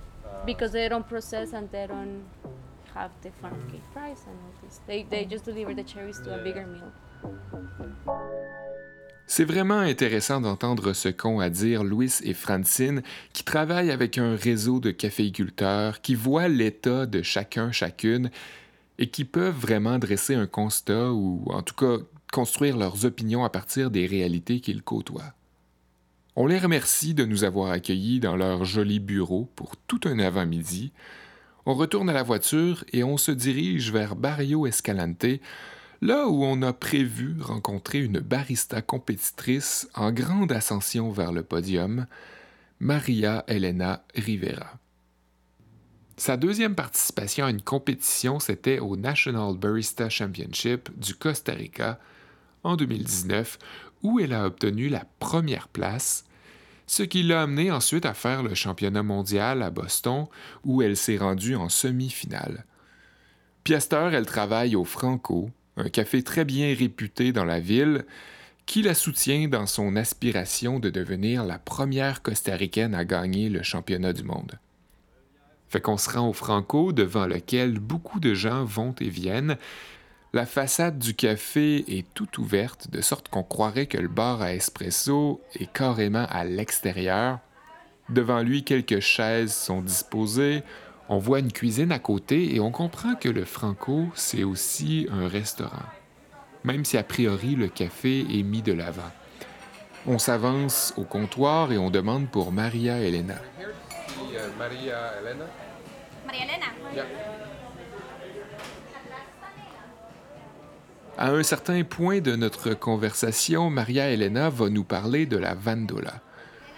[0.47, 2.23] Because they don't process and they don't
[2.95, 4.81] have the farm gate price and all this.
[4.87, 6.43] They they just deliver the cherries to a Yeah.
[6.45, 6.91] bigger mill.
[9.27, 14.35] C'est vraiment intéressant d'entendre ce qu'ont à dire Louis et Francine, qui travaillent avec un
[14.35, 18.31] réseau de caféiculteurs, qui voient l'état de chacun, chacune,
[18.99, 23.51] et qui peuvent vraiment dresser un constat ou, en tout cas, construire leurs opinions à
[23.51, 25.33] partir des réalités qu'ils côtoient.
[26.43, 30.91] On les remercie de nous avoir accueillis dans leur joli bureau pour tout un avant-midi.
[31.67, 35.27] On retourne à la voiture et on se dirige vers Barrio Escalante,
[36.01, 42.07] là où on a prévu rencontrer une barista compétitrice en grande ascension vers le podium,
[42.79, 44.79] Maria Elena Rivera.
[46.17, 52.01] Sa deuxième participation à une compétition, c'était au National Barista Championship du Costa Rica
[52.63, 53.59] en 2019,
[54.03, 56.25] où elle a obtenu la première place,
[56.91, 60.27] ce qui l'a amené ensuite à faire le championnat mondial à Boston,
[60.65, 62.65] où elle s'est rendue en semi-finale.
[63.63, 68.07] Piester, elle travaille au Franco, un café très bien réputé dans la ville,
[68.67, 74.13] qui la soutient dans son aspiration de devenir la première costaricaine à gagner le championnat
[74.13, 74.59] du monde.
[75.69, 79.59] Fait qu'on se rend au Franco, devant lequel beaucoup de gens vont et viennent.
[80.33, 84.55] La façade du café est toute ouverte, de sorte qu'on croirait que le bar à
[84.55, 87.41] espresso est carrément à l'extérieur.
[88.09, 90.63] Devant lui, quelques chaises sont disposées.
[91.09, 95.27] On voit une cuisine à côté et on comprend que le Franco, c'est aussi un
[95.27, 95.89] restaurant.
[96.63, 99.11] Même si a priori le café est mis de l'avant.
[100.07, 103.35] On s'avance au comptoir et on demande pour Maria Elena.
[104.57, 105.47] Maria Elena?
[106.25, 106.67] Maria Elena.
[111.21, 116.23] À un certain point de notre conversation, Maria Elena va nous parler de la vandola,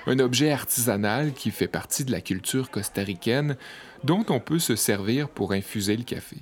[0.09, 3.57] un objet artisanal qui fait partie de la culture costaricaine
[4.03, 6.39] dont on peut se servir pour infuser le café.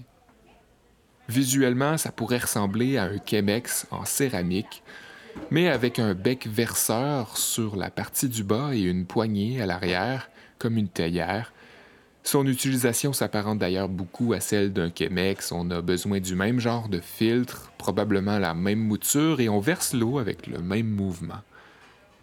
[1.29, 4.83] Visuellement, ça pourrait ressembler à un Chemex en céramique,
[5.51, 10.31] mais avec un bec verseur sur la partie du bas et une poignée à l'arrière,
[10.59, 11.53] comme une théière,
[12.23, 15.53] son utilisation s'apparente d'ailleurs beaucoup à celle d'un Chemex.
[15.53, 19.95] On a besoin du même genre de filtre, probablement la même mouture, et on verse
[19.95, 21.41] l'eau avec le même mouvement.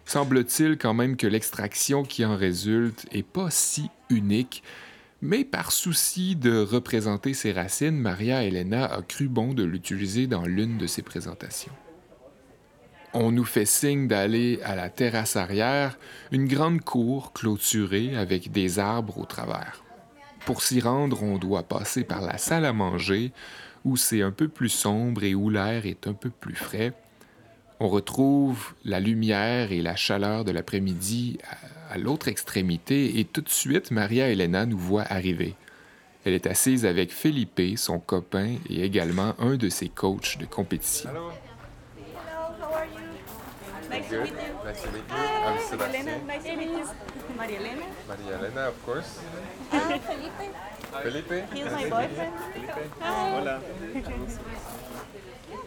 [0.04, 4.62] Semble-t-il quand même que l'extraction qui en résulte est pas si unique,
[5.20, 10.46] mais par souci de représenter ses racines, Maria Elena a cru bon de l'utiliser dans
[10.46, 11.72] l'une de ses présentations.
[13.14, 15.98] On nous fait signe d'aller à la terrasse arrière,
[16.30, 19.82] une grande cour clôturée avec des arbres au travers.
[20.44, 23.32] Pour s'y rendre, on doit passer par la salle à manger,
[23.84, 26.92] où c'est un peu plus sombre et où l'air est un peu plus frais.
[27.80, 31.38] On retrouve la lumière et la chaleur de l'après-midi
[31.90, 35.54] à, l'autre extrémité et tout de suite, Maria Elena nous voit arriver.
[36.24, 41.10] Elle est assise avec Felipe, son copain, et également un de ses coachs de compétition.
[43.98, 44.54] Nice to meet you.
[44.64, 45.02] Nice to meet you.
[45.08, 46.08] Hi, I'm Sebastian.
[46.08, 46.86] Elena, nice to meet you.
[47.36, 47.86] Maria Elena.
[48.06, 49.18] Maria Elena, of course.
[49.72, 50.46] Ah, Felipe.
[51.02, 51.52] Felipe.
[51.52, 52.34] He's my boyfriend.
[53.00, 53.30] Hi.
[53.30, 53.60] Hola.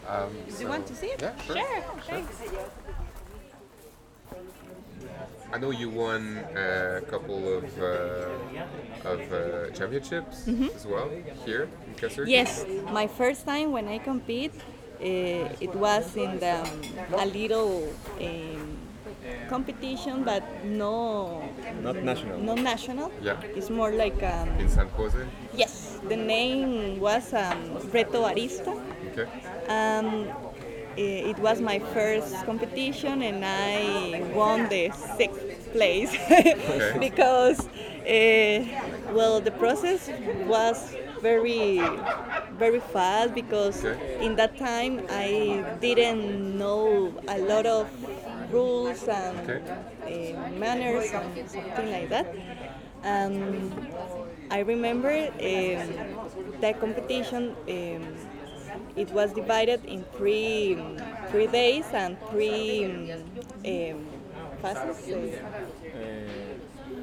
[0.08, 1.20] Um, Do you want to see it?
[1.20, 1.56] Yeah, sure.
[2.08, 2.42] Thanks.
[5.52, 11.10] I know you won a couple of uh, of uh, championships as well
[11.44, 12.26] here in Kasur.
[12.26, 16.68] Yes, my first time when I compete, uh, it was in the,
[17.16, 17.88] a little
[18.20, 18.76] um,
[19.48, 21.42] competition, but no,
[21.82, 22.38] Not national.
[22.38, 23.12] no national.
[23.22, 23.40] Yeah.
[23.42, 25.18] It's more like um, In San Jose.
[25.54, 25.98] yes.
[26.08, 28.80] The name was um, Reto Barista.
[29.12, 29.26] Okay.
[29.68, 30.28] Um,
[30.96, 36.10] it was my first competition, and I won the sixth place
[37.00, 38.64] because, uh,
[39.14, 40.10] well, the process
[40.46, 41.80] was very,
[42.58, 44.26] very fast because Okay.
[44.26, 47.88] in that time I didn't know a lot of
[48.50, 49.60] rules and Okay.
[50.06, 52.26] uh, manners and something like that.
[53.04, 53.72] Um,
[54.50, 55.82] I remember um,
[56.60, 57.56] the competition.
[57.68, 58.04] Um,
[58.96, 60.78] it was divided in three
[61.30, 62.84] three days and three
[63.64, 63.98] um,
[64.60, 65.61] phases uh,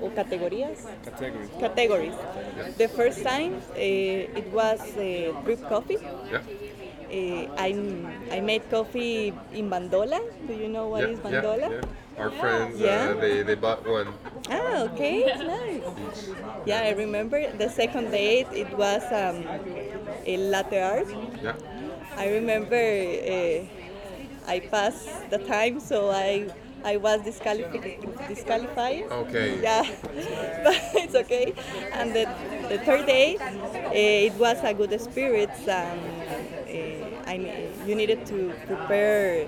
[0.02, 0.86] or categories.
[1.04, 1.50] Categories.
[1.60, 2.16] Categories.
[2.78, 5.98] The first time uh, it was uh, drip coffee.
[6.32, 6.42] Yeah.
[7.10, 7.70] Uh, I
[8.32, 10.20] I made coffee in bandola.
[10.48, 11.70] Do you know what yeah, is bandola?
[11.70, 12.22] Yeah, yeah.
[12.22, 13.16] Our friends, Yeah.
[13.16, 14.14] uh, they, they bought one.
[14.52, 15.84] Ah, okay, nice.
[16.66, 18.48] Yeah, I remember the second date.
[18.52, 19.46] It was um,
[20.26, 21.08] a latte art.
[21.42, 21.56] Yeah.
[22.18, 23.64] I remember uh,
[24.48, 26.48] I passed the time, so I
[26.84, 28.00] I was disqualified.
[28.28, 29.04] disqualified.
[29.12, 29.60] Okay.
[29.62, 29.84] Yeah,
[30.64, 31.54] but it's okay.
[31.92, 32.28] And the,
[32.70, 36.00] the third day, uh, it was a good experience, and
[36.68, 37.36] uh, I
[37.86, 39.48] you needed to prepare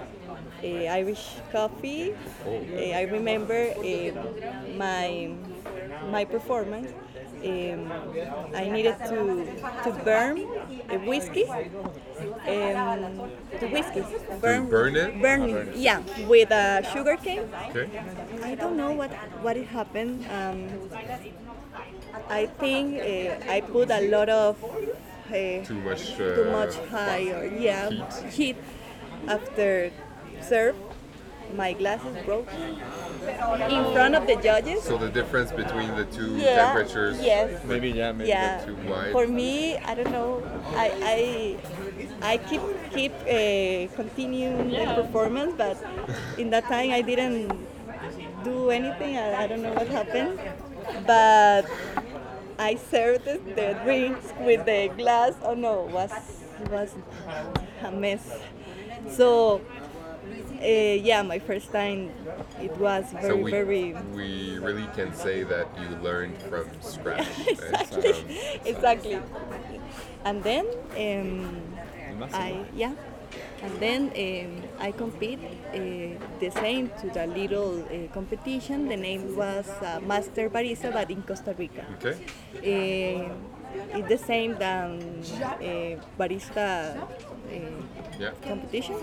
[0.64, 2.14] uh, Irish coffee.
[2.46, 4.12] Uh, I remember uh,
[4.78, 5.30] my
[6.10, 6.92] my performance.
[7.44, 7.92] Um,
[8.56, 9.46] I needed to
[9.84, 10.38] to burn
[10.90, 11.46] a whiskey.
[11.50, 14.04] Um, the whiskey.
[14.40, 15.22] Burn, burn it?
[15.22, 17.50] Burn, it, yeah, with a sugar cane.
[17.70, 17.90] Okay.
[18.44, 19.12] I don't know what
[19.42, 20.26] what it happened.
[20.30, 20.70] Um,
[22.30, 26.14] I think uh, I put a lot of uh, Too much.
[26.20, 28.34] Uh, too much high or yeah heat.
[28.34, 28.58] heat
[29.28, 29.92] after
[30.42, 30.76] serve.
[31.56, 32.48] My glasses broke
[33.70, 34.84] in front of the judges.
[34.84, 37.18] So the difference between the two Yeah, temperatures.
[37.22, 37.64] yes.
[37.66, 38.64] Maybe yeah, maybe yeah.
[38.66, 39.12] too wide.
[39.12, 40.44] For me, I don't know.
[40.76, 41.58] I
[42.24, 42.62] I, I keep
[42.94, 45.78] keep uh, continuing the performance, but
[46.38, 47.52] in that time I didn't
[48.44, 49.18] do anything.
[49.18, 50.40] I, I don't know what happened,
[51.06, 51.66] but
[52.60, 55.34] I served the, the drinks with the glass.
[55.44, 56.12] Oh no, was
[56.70, 56.96] was
[57.84, 58.26] a mess.
[59.10, 59.62] So.
[60.62, 60.66] Uh,
[61.02, 62.12] yeah, my first time,
[62.62, 67.26] it was very, so we, very we really can say that you learned from scratch.
[67.48, 68.26] exactly, Um,
[68.66, 69.20] exactly.
[70.24, 70.66] And then
[70.98, 71.64] um,
[72.32, 72.94] I yeah,
[73.64, 75.40] and then um, I compete
[75.74, 75.78] uh,
[76.40, 78.88] the same to the little uh, competition.
[78.88, 81.86] The name was uh, Master Barista, but in Costa Rica.
[81.98, 82.16] Okay.
[82.62, 83.34] Uh,
[83.98, 85.00] it's the same than
[85.42, 87.02] uh, barista uh,
[88.20, 88.32] Yeah.
[88.48, 88.96] competition.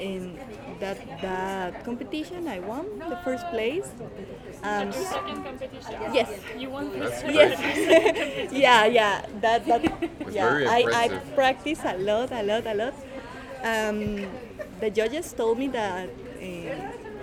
[0.00, 0.40] In
[0.80, 3.84] that that competition, I won the first place.
[4.62, 5.94] Um, Your second competition.
[6.12, 6.30] Yes.
[6.56, 7.34] You won That's this.
[7.34, 8.52] Yes.
[8.52, 9.26] yeah, yeah.
[9.44, 9.82] That that
[10.28, 10.48] yeah.
[10.48, 12.94] very I, I practice a lot, a lot, a lot.
[13.62, 14.24] Um,
[14.80, 16.08] the judges told me that
[16.40, 16.72] uh,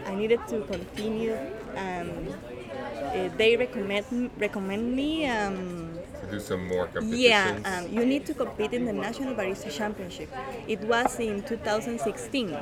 [0.06, 1.34] I needed to continue,
[1.76, 5.26] and uh, they recommend recommend me.
[5.26, 5.58] Um,
[6.07, 7.20] To do some more competitions.
[7.20, 10.30] yeah, um, you need to compete in the National Barista Championship.
[10.68, 12.58] It was in 2016.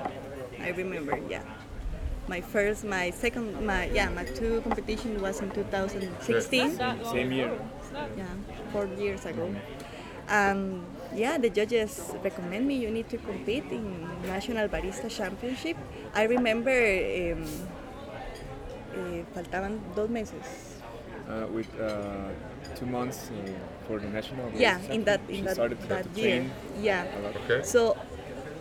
[0.61, 1.43] I remember, yeah.
[2.27, 6.77] My first, my second, my yeah, my two competition was in 2016.
[7.11, 7.53] Same year.
[8.17, 8.25] Yeah,
[8.71, 9.53] four years ago.
[10.27, 12.75] Um, yeah, the judges recommend me.
[12.77, 15.77] You need to compete in National Barista Championship.
[16.15, 16.73] I remember.
[16.73, 17.45] Um,
[18.95, 20.81] eh, faltaban dos meses.
[21.27, 22.29] Uh, with uh,
[22.75, 23.49] two months uh,
[23.87, 24.51] for the national.
[24.53, 26.51] Yeah, in that She in that, started to that to year.
[26.81, 27.05] Yeah.
[27.43, 27.63] Okay.
[27.63, 27.97] So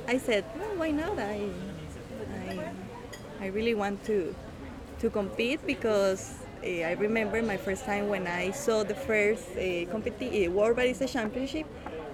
[0.08, 1.18] I said, well, why not?
[1.18, 1.48] I,
[2.48, 2.70] I,
[3.40, 4.34] I really want to
[5.00, 6.34] to compete because
[6.64, 9.60] uh, I remember my first time when I saw the first uh,
[9.92, 11.66] competi- uh, World Barista Championship.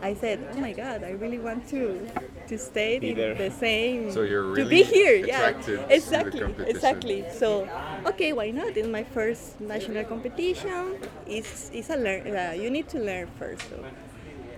[0.02, 2.08] I said, oh my God, I really want to
[2.48, 3.34] to stay in there.
[3.34, 5.14] the same So you're to be here.
[5.14, 7.24] Yeah, attracted to the exactly, exactly.
[7.32, 7.68] So
[8.06, 8.76] okay, why not?
[8.76, 10.98] It's my first national competition.
[11.26, 12.26] It's it's a learn.
[12.26, 13.68] Uh, you need to learn first.
[13.68, 13.84] So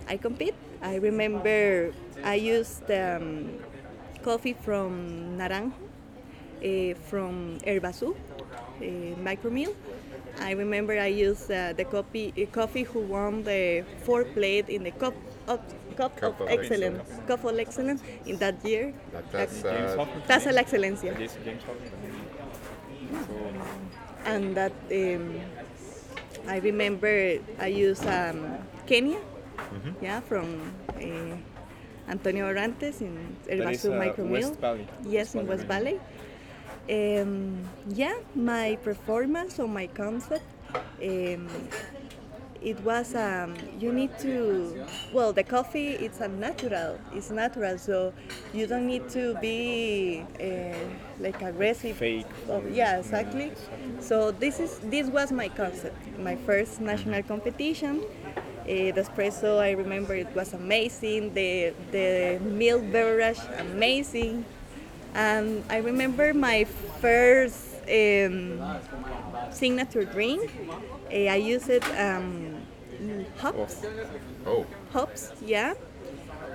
[0.07, 0.55] I compete.
[0.81, 3.59] I remember I used um,
[4.23, 5.71] coffee from Naranjo,
[6.63, 8.83] uh, from Herbazú, uh,
[9.19, 9.75] micromill.
[10.41, 14.83] I remember I used uh, the coffee, uh, coffee who won the four plate in
[14.83, 15.13] the cup
[15.47, 15.59] of,
[15.97, 17.27] cup, Cup of of excellence, Excellence.
[17.27, 18.93] cup of excellence in that year.
[19.11, 20.21] That- that's, James uh, Hoffmann.
[20.27, 21.17] Taza la excelencia.
[21.17, 21.91] James, James Hoffmann.
[23.27, 23.33] So,
[24.25, 25.39] and that um,
[26.47, 29.19] I remember I used um, Kenya,
[30.01, 31.35] yeah, from uh,
[32.09, 33.15] Antonio Orantes in
[33.45, 34.49] That is, Herbazú uh, Micro Mill.
[34.49, 34.87] West Valley.
[35.05, 35.99] Yes, in West West Valley.
[36.87, 37.21] Valley.
[37.21, 40.43] Um, yeah, my performance or my concept.
[42.63, 48.13] It was um, you need to well the coffee it's a natural it's natural so
[48.53, 50.87] you don't need to be uh,
[51.19, 51.97] like aggressive.
[51.97, 52.25] Fake.
[52.49, 53.51] Oh, yeah exactly.
[53.99, 58.05] So this is this was my concept my first national competition.
[58.63, 64.45] Uh, the espresso i remember it was amazing the the milk beverage amazing.
[65.13, 66.65] And i remember my
[67.01, 68.79] first um,
[69.49, 70.51] signature drink.
[71.11, 72.52] Uh, i used it um,
[73.39, 73.85] hops
[74.45, 75.73] Oh, hops, yeah.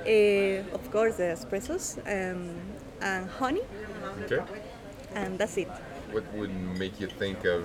[0.07, 2.61] Uh, of course, the espressos um,
[3.03, 3.63] and honey,
[4.25, 4.43] okay.
[5.15, 5.69] and that's it.
[6.13, 7.65] What would make you think of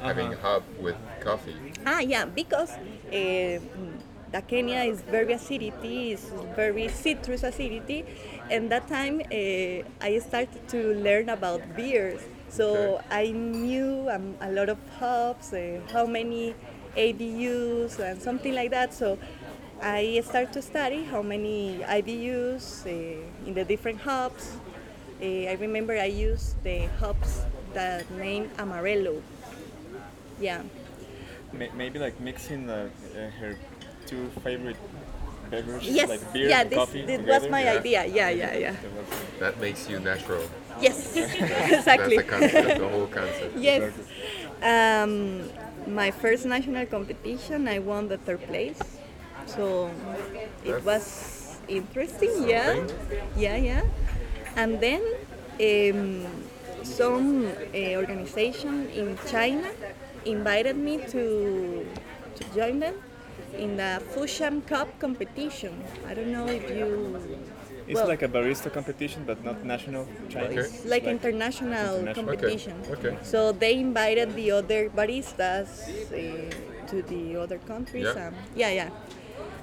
[0.00, 1.56] having hop with coffee?
[1.86, 3.58] Ah, yeah, because uh,
[4.32, 8.04] the Kenya is very acidity, is very citrus acidity,
[8.50, 12.20] and that time uh, I started to learn about beers.
[12.48, 12.66] So
[12.96, 13.04] Okay.
[13.10, 16.54] I knew um, a lot of hops, uh, how many
[16.96, 18.94] IBUs, and something like that.
[18.94, 19.18] So
[19.82, 24.56] I start to study how many IBUs uh, in the different hops.
[25.20, 27.42] Uh, I remember I used the hops
[27.74, 29.22] that name Amarillo.
[30.40, 30.62] Yeah.
[31.52, 33.56] maybe like mixing the, uh, her
[34.06, 34.76] two favorite
[35.50, 36.08] beverages, Yes.
[36.08, 37.78] like beer yeah, and this, coffee this was my Yeah.
[37.78, 38.04] idea.
[38.06, 38.74] Yeah, yeah, yeah.
[39.40, 40.42] That makes you natural.
[40.80, 42.16] Yes, exactly.
[42.16, 43.56] That's the concept, the whole concept.
[43.56, 43.92] yes.
[44.62, 45.48] Um,
[45.86, 48.78] my first national competition, I won the third place.
[49.46, 49.90] So
[50.64, 52.48] it was interesting.
[52.48, 52.86] Yeah,
[53.36, 53.82] yeah, yeah.
[54.56, 55.02] And then
[55.60, 56.26] um,
[56.82, 59.70] some uh, organization in China
[60.24, 61.86] invited me to
[62.34, 62.94] to join them
[63.56, 65.84] in the Fusham Cup competition.
[66.08, 67.20] I don't know if you
[67.86, 70.66] It's Well- like a barista competition, but not national Chinese.
[70.66, 72.14] It's like international, international.
[72.14, 72.74] competition.
[72.90, 73.16] Okay.
[73.22, 75.68] So they invited the other baristas
[76.10, 76.50] uh,
[76.90, 78.06] to the other countries.
[78.10, 78.26] Yeah.
[78.26, 78.90] Um, yeah, yeah.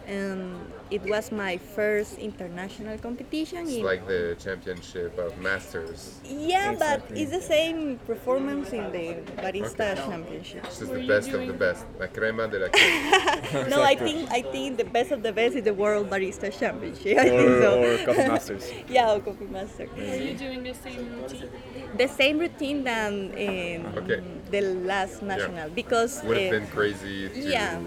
[0.08, 0.60] And
[0.91, 3.60] it was my first international competition.
[3.68, 6.20] It's in- like the championship of masters.
[6.28, 10.64] yeah, but it's the same performance in the barista championship.
[10.64, 11.86] This is the best of the best.
[11.99, 13.70] La crema de la crema.
[13.70, 17.18] no, I think I think the best of the best is the World Barista Championship.
[17.24, 17.72] I Or, think so.
[17.84, 18.64] or coffee masters.
[18.89, 19.88] yeah, or Coffee Master.
[19.95, 21.49] Were you doing the same routine?
[21.97, 24.22] The same routine than um, Okay.
[24.51, 27.80] the last national because Would have uh, been crazy to yeah.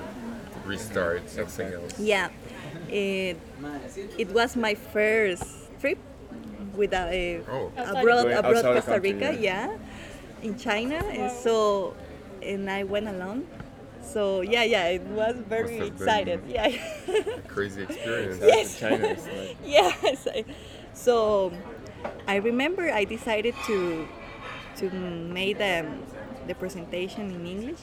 [0.66, 1.98] Restart something else.
[1.98, 2.28] yeah,
[2.88, 3.38] it,
[4.18, 5.44] it was my first
[5.80, 5.98] trip
[6.74, 7.72] with a, uh, Oh.
[7.76, 9.76] Outside abroad Going abroad Costa country, Rica, yeah.
[10.42, 11.94] in China, and so
[12.42, 13.46] and I went alone.
[14.02, 16.40] So yeah, yeah, it was very have been- excited.
[16.46, 16.70] Yeah.
[17.48, 18.38] Crazy experience.
[18.42, 18.78] Yes.
[18.78, 20.26] China like yes.
[20.94, 21.52] So
[22.28, 24.06] I remember I decided to
[24.78, 25.86] to make the,
[26.46, 27.80] the presentation in English.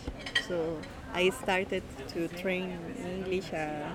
[0.47, 0.77] So
[1.13, 3.89] I started to train English, uh,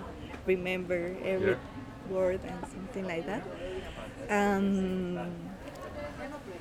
[0.46, 2.10] remember every Yeah.
[2.10, 3.42] word and something like that.
[4.30, 5.18] Um,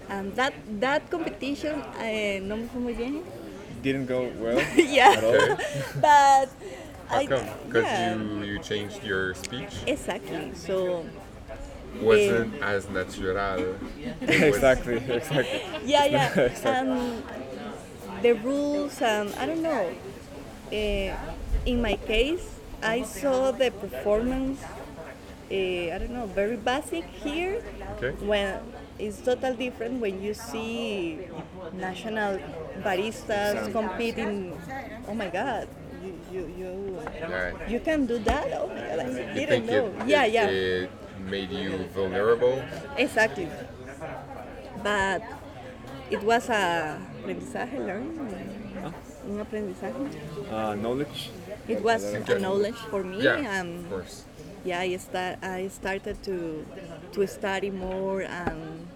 [0.09, 3.23] and that that competition eh, no me fue muy bien.
[3.81, 5.57] didn't go well yeah, at all.
[6.01, 6.49] but
[7.07, 7.45] How I come?
[7.67, 8.15] Because yeah.
[8.15, 9.83] you, you changed your speech?
[9.87, 10.51] Exactly.
[10.55, 11.05] So
[12.01, 13.75] Wasn't as natural.
[14.21, 15.61] exactly, exactly.
[15.85, 16.27] yeah, yeah.
[16.39, 16.69] Exactly.
[16.69, 17.23] and
[18.21, 19.91] the rules and I don't know.
[20.71, 21.15] Uh,
[21.65, 24.59] in my case, I saw the performance.
[25.49, 27.63] Uh, I don't know, very basic here.
[27.97, 28.11] Okay.
[28.25, 28.59] When
[28.99, 31.19] it's total different when you see
[31.73, 32.39] national
[32.83, 34.59] baristas competing.
[35.07, 35.67] Oh my God,
[36.03, 36.69] you you you,
[37.15, 37.53] Yeah.
[37.69, 38.51] you can do that.
[38.59, 39.07] Oh my God, I
[39.39, 39.87] You didn't know.
[39.87, 40.47] it, yeah, it, yeah.
[40.47, 40.89] it
[41.31, 42.61] made you vulnerable?
[42.97, 43.47] Exactly.
[44.83, 45.21] But
[46.11, 48.19] it was a aprendizaje, learning.
[49.29, 49.93] Un aprendizaje.
[50.51, 51.29] Uh, knowledge.
[51.67, 52.35] It was Okay.
[52.35, 53.21] a knowledge for me.
[53.21, 54.23] Yeah, um, of course.
[54.63, 55.37] yeah, I start.
[55.43, 56.63] I started to
[57.11, 58.87] to study more um,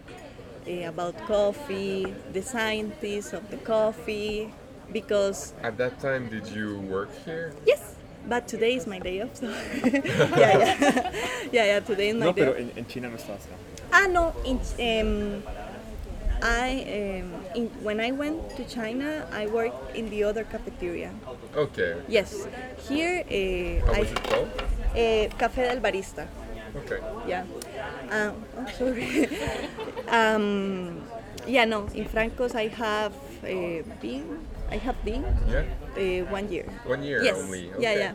[0.67, 4.53] eh, about coffee, the scientists of the coffee,
[4.93, 7.51] because At that time, did you work here?
[7.65, 7.95] yes.
[8.29, 9.47] But today is my day off, so
[9.83, 11.11] yeah, yeah,
[11.51, 11.79] yeah, yeah.
[11.81, 12.41] Today is my No, day.
[12.45, 12.59] pero off.
[12.59, 13.47] en, en China no estás.
[13.49, 13.57] ¿no?
[13.91, 14.33] Ah, no.
[14.45, 15.41] In, um,
[16.41, 21.11] I um, in, when I went to China, I worked in the other cafeteria.
[21.55, 21.95] Okay.
[22.07, 22.47] Yes,
[22.89, 24.49] here uh, How I was it called?
[24.91, 26.27] uh, Café del Barista.
[26.75, 26.99] Okay.
[27.27, 27.43] Yeah.
[28.09, 29.29] Um, oh, sorry.
[30.07, 31.01] um,
[31.47, 31.87] yeah, no.
[31.93, 33.13] In Francos, I have
[33.43, 34.45] uh, been.
[34.71, 35.65] I have been Yeah.
[35.97, 36.65] uh, one year.
[36.85, 37.37] One year yes.
[37.37, 37.69] only.
[37.77, 38.13] Yeah, yeah.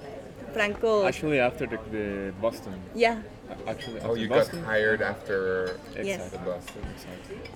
[0.53, 1.05] Franco.
[1.07, 2.81] Actually, after the, the Boston.
[2.95, 3.20] Yeah.
[3.66, 4.61] Actually, Oh, you Boston.
[4.61, 6.30] got hired after Yes.
[6.30, 6.82] the Boston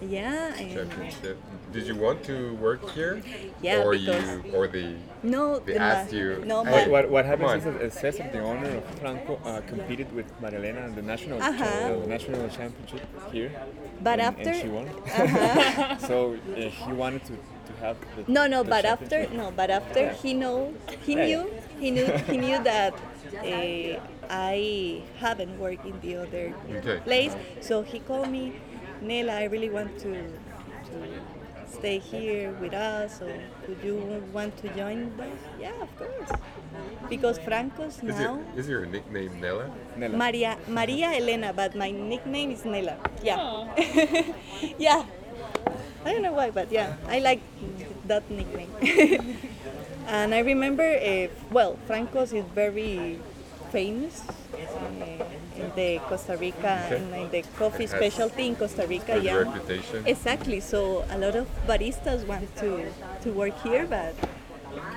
[0.01, 0.55] Yeah.
[0.59, 1.37] and- Championship.
[1.73, 3.21] Did you want to work here?
[3.63, 4.13] Yeah, Or you,
[4.55, 6.43] or the No, they the asked you.
[6.47, 7.75] no, hey, but- What, what come happens on.
[7.81, 11.41] is that Cesar, the owner of Franco, uh, competed with Maria Elena in the national
[11.43, 11.65] Uh-huh.
[11.65, 13.51] cha- the national championship here.
[14.03, 14.87] But and, after- and she won.
[15.07, 15.97] Uh-huh.
[15.99, 19.71] so uh, he wanted to, to have the No, no, the but after no, but
[19.71, 20.73] after he know
[21.07, 22.95] he Yeah, knew he knew he knew that
[23.35, 24.01] uh,
[24.31, 26.99] I haven't worked in the other Okay.
[27.05, 28.53] place, so he called me,
[29.03, 30.13] Nela, I really want to
[30.91, 30.97] to
[31.71, 33.33] stay here with us, or
[33.69, 33.97] would you
[34.33, 35.39] want to join us?
[35.61, 36.31] Yeah, of course,
[37.09, 38.43] because Franco's Is, now.
[38.43, 39.71] your, is your nickname Nella?
[39.97, 40.17] Nela.
[40.17, 42.97] Maria Maria Elena, but my nickname is Nela.
[43.23, 43.39] Yeah.
[44.79, 45.05] yeah.
[46.05, 47.41] I don't know why, but yeah, I like
[48.07, 48.73] that nickname.
[50.09, 53.19] and I remember, uh, well, Franco's is very
[53.71, 55.25] famous uh,
[55.57, 56.97] in the Costa Rica, Okay.
[56.97, 59.19] in, in the coffee specialty in Costa Rica.
[59.23, 59.37] yeah.
[59.37, 60.03] reputation.
[60.07, 60.61] Exactly.
[60.61, 62.89] So a lot of baristas want to
[63.23, 64.15] to work here, but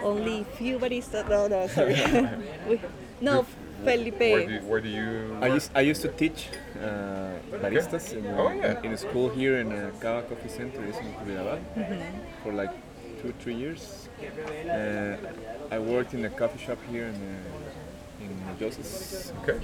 [0.04, 1.28] only few baristas.
[1.30, 1.96] No, no, sorry.
[2.70, 2.82] We-
[3.22, 3.46] no,
[3.84, 4.20] Felipe.
[4.20, 6.48] Where do, where do you I used, I used to teach
[6.80, 8.80] uh, baristas in, Oh, yeah.
[8.80, 12.02] in, in a school here in uh, Cava Coffee Center is in Cubilabal Mhm.
[12.44, 12.72] for like
[13.22, 14.03] two, three years.
[14.28, 15.18] Uh,
[15.72, 19.32] I worked in a coffee shop here in, uh, in Joseph's.
[19.42, 19.60] Okay.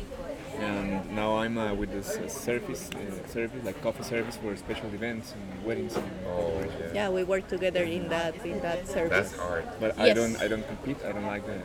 [0.58, 4.88] And now I'm uh, with this uh, service, uh, service like coffee service for special
[4.88, 5.96] events and weddings.
[5.96, 6.94] And Oh, yeah.
[6.94, 9.32] Yeah, we work together in that in that service.
[9.32, 9.66] That's hard.
[9.80, 10.98] But I don't, I don't compete.
[11.06, 11.62] I don't like the.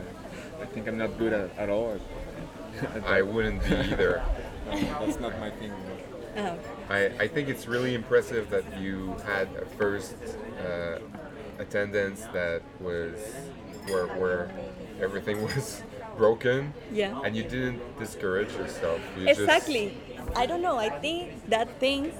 [0.61, 1.99] I think I'm not good at, at all.
[2.81, 4.23] At, at I wouldn't be either.
[4.71, 5.73] No, that's not my thing.
[6.37, 6.57] Oh.
[6.89, 10.15] I, I think it's really impressive that you had a first
[11.59, 13.19] attendance that was
[13.87, 14.51] where, where
[15.01, 15.81] everything was
[16.17, 16.73] broken.
[16.91, 17.19] Yeah.
[17.23, 18.99] And you didn't discourage yourself.
[19.17, 19.97] You Exactly.
[20.35, 20.77] I don't know.
[20.77, 22.11] I think that thing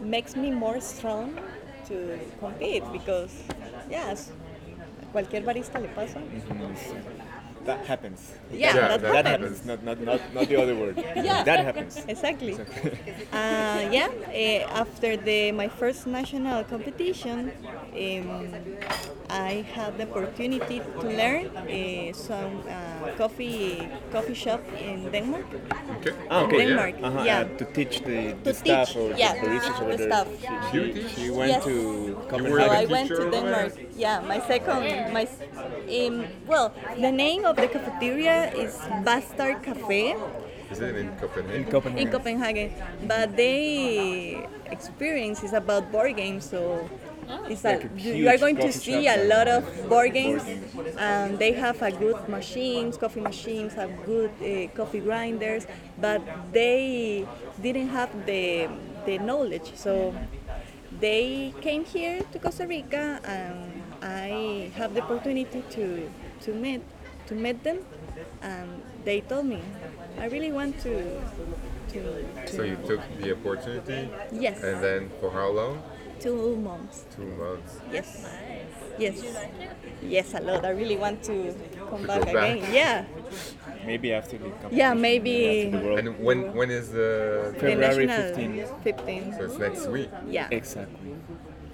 [0.00, 1.38] makes me more strong
[1.88, 3.32] to compete because,
[3.90, 4.32] yes,
[5.12, 6.18] cualquier barista le pasa.
[6.18, 7.25] Mm-hmm.
[7.66, 8.20] That happens.
[8.52, 9.64] Yeah, Yeah, that that happens.
[9.64, 10.96] Not, not, not, not the other word.
[11.16, 11.42] Yeah.
[11.44, 11.98] That happens.
[12.08, 12.54] Exactly.
[13.32, 17.50] Uh, yeah, uh, after the my first national competition,
[17.92, 18.54] um,
[19.28, 25.46] I had the opportunity to learn uh, some uh, coffee coffee shop in Denmark.
[26.00, 26.12] Okay.
[26.30, 26.64] Ah, okay, yeah.
[26.66, 26.94] Denmark.
[27.02, 27.40] Uh-huh, Yeah.
[27.40, 30.08] uh, to teach the, To staff teach, or yeah, the baristas over the there.
[30.12, 30.26] staff.
[30.70, 31.10] She, You she, teach?
[31.16, 31.64] she went Yes.
[31.64, 32.76] to So Copenhagen.
[32.82, 33.72] I went to over Denmark.
[33.96, 35.40] Yeah, my second, my, s-
[35.88, 40.16] um, well, the name of the cafeteria is Bastard Cafe
[40.70, 41.56] Is it in Copenhagen?
[41.62, 42.02] In Copenhagen.
[42.02, 42.68] in Copenhagen,
[43.06, 46.82] but they experience is about board games, so
[47.48, 50.44] it's Like like a you, you are going to see a lot of board games,
[50.44, 50.96] games.
[50.98, 55.66] and they have a good machines, coffee machines, have good uh, coffee grinders,
[55.98, 56.22] but
[56.52, 57.26] they
[57.60, 58.68] didn't have the
[59.04, 60.14] the knowledge, so
[61.00, 66.10] they came here to Costa Rica, and I have the opportunity to
[66.42, 66.82] to meet
[67.26, 67.78] to meet them,
[68.42, 69.62] and they told me,
[70.18, 71.20] I really want to
[71.92, 72.00] to,
[72.46, 74.10] to So you took the opportunity?
[74.32, 74.62] Yes.
[74.62, 75.82] And then for how long?
[76.20, 77.04] Two months.
[77.14, 77.80] Two months.
[77.92, 78.26] Yes.
[78.98, 79.22] Yes.
[80.02, 80.64] Yes, a lot.
[80.64, 81.54] I really want to
[81.90, 82.56] come To back back.
[82.56, 82.72] again.
[82.72, 83.04] Yeah.
[83.84, 84.76] Maybe after the competition.
[84.78, 88.66] Yeah, maybe After the World And when when is the the February national 15.
[88.82, 89.34] 15.
[89.38, 90.10] So it's next week.
[90.28, 90.48] Yeah.
[90.50, 91.14] Exactly.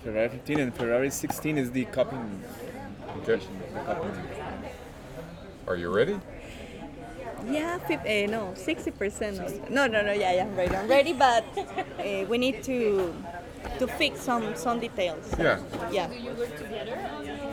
[0.04, 2.42] February 15 and February 16 is the cupping.
[3.22, 3.38] Okay.
[3.74, 4.16] The cupping.
[5.68, 6.18] Are you ready?
[7.50, 10.76] Yeah, fif- uh, no, 60% of No, no, no, yeah, yeah, I'm ready.
[10.76, 13.12] I'm ready, but uh, we need to
[13.78, 15.34] to fix some some details.
[15.38, 15.58] Yeah.
[15.90, 16.08] Yeah.
[16.08, 16.98] Do you work together?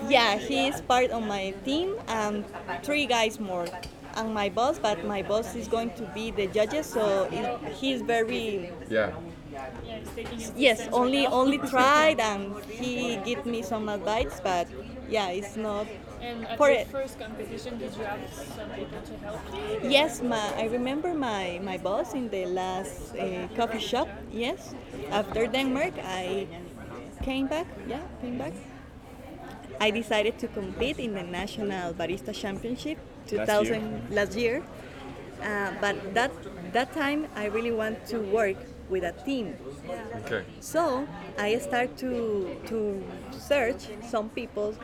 [0.10, 2.46] Yeah, he is part of my team and
[2.84, 3.68] three guys more.
[4.16, 7.30] And my boss, but my boss is going to be the judges, so
[7.80, 9.12] he's very Yeah.
[9.86, 14.40] Yeah, it's taking him yes, only right only tried and he give me some advice,
[14.44, 14.68] but
[15.10, 15.88] yeah, it's not.
[16.22, 16.88] And at For your it.
[16.88, 18.20] first competition, did you have
[18.56, 19.42] some people to help
[19.84, 19.90] you?
[19.90, 24.10] Yes, my, I remember my, my boss in the last uh, coffee shop.
[24.32, 24.76] Yes,
[25.12, 26.48] after Denmark, I
[27.24, 27.68] came back.
[27.88, 28.54] Yeah, came back.
[29.80, 32.98] I decided to compete in the National Barista Championship
[33.28, 34.62] 2000 last year.
[35.42, 36.32] Uh, but that
[36.74, 38.58] that time, I really want to work
[38.90, 39.56] with a team.
[40.26, 40.44] Okay.
[40.60, 44.76] So I start to to search some people.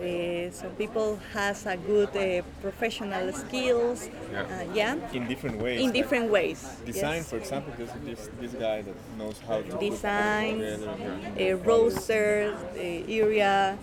[0.00, 4.08] Uh, some people has a good uh, professional skills.
[4.32, 4.42] Yeah.
[4.42, 4.96] Uh, yeah.
[5.12, 5.78] In different ways.
[5.78, 6.58] In like different ways.
[6.84, 7.30] Design, yes.
[7.30, 11.54] for example, there's this, this guy that knows how to Design, together.
[11.54, 13.78] uh, roaster, uh, area.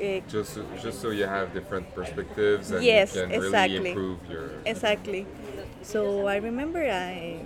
[0.00, 3.90] Uh, Just so, just so you have different perspectives and Yes, you can really exactly.
[3.90, 4.50] improve your.
[4.64, 5.26] Exactly.
[5.82, 7.44] So I remember I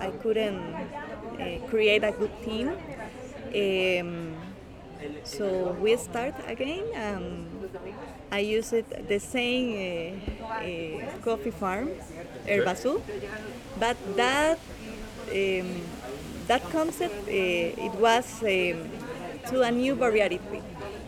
[0.00, 0.58] I couldn't
[1.40, 2.72] uh, create a good team.
[3.54, 4.36] Um,
[5.24, 6.84] so we start again.
[6.96, 7.46] Um,
[8.30, 11.90] I use it the same uh, uh, coffee farm,
[12.46, 13.00] Herbazú,
[13.78, 14.58] but that
[15.30, 15.82] um,
[16.46, 18.90] that concept uh, it was um,
[19.50, 20.40] to a new variety.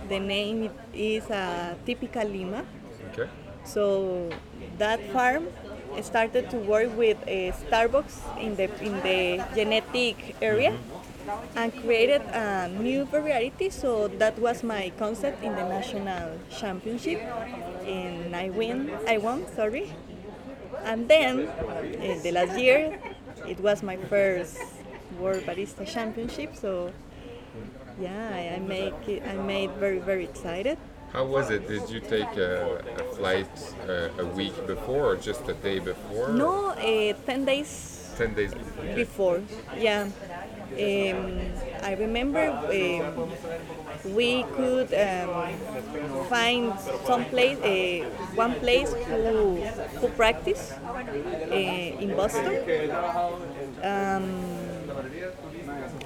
[0.09, 2.64] The name is uh, typical Lima.
[3.12, 3.28] Okay.
[3.64, 4.30] So
[4.78, 5.49] that farm
[6.03, 10.76] started to work with uh, Starbucks in the in the genetic area
[11.57, 13.70] and created a new variety.
[13.70, 17.20] So that was my concept in the national championship,
[17.86, 18.90] and I win.
[19.07, 19.47] I won.
[19.55, 19.92] Sorry.
[20.84, 21.49] And then
[22.01, 22.99] in the last year,
[23.49, 24.59] it was my first
[25.18, 26.55] World Barista Championship.
[26.55, 26.92] So
[28.01, 30.78] yeah, I, I make it, I made very very excited.
[31.17, 31.67] How was it?
[31.67, 33.49] Did you take a, a flight
[33.89, 36.29] uh, a week before or just a day before?
[36.29, 38.53] No, uh, 10 days Ten days
[38.95, 39.43] before.
[39.79, 40.09] Yeah.
[40.73, 41.41] Um,
[41.83, 43.31] I remember um,
[44.14, 45.55] we could um,
[46.29, 46.73] find
[47.07, 49.57] some place, uh, one place who,
[50.01, 52.57] who practice uh, in Boston.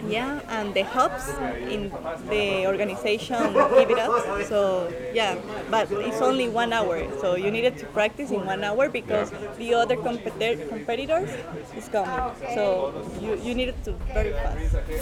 [0.09, 1.29] Yeah, and the hubs
[1.69, 1.91] in
[2.29, 4.45] the organization give it up.
[4.47, 5.37] So yeah,
[5.71, 7.05] but it's only one hour.
[7.21, 11.29] So you needed to practice in one hour because the other competi- competitors
[11.77, 12.35] is coming.
[12.55, 14.73] So you, you needed to very fast.
[14.87, 15.01] Did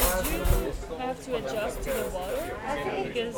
[0.90, 2.56] you have to adjust to the water?
[3.06, 3.36] Because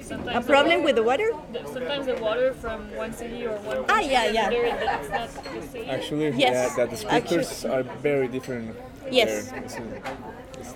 [0.00, 1.28] sometimes A problem water- with the water?
[1.72, 4.48] Sometimes the water from one city or one Ah, yeah, yeah.
[4.48, 5.90] another, not the same.
[5.90, 8.76] Actually, Yes, yeah, the descriptors are very different.
[9.10, 9.50] Yes.
[9.50, 10.02] there.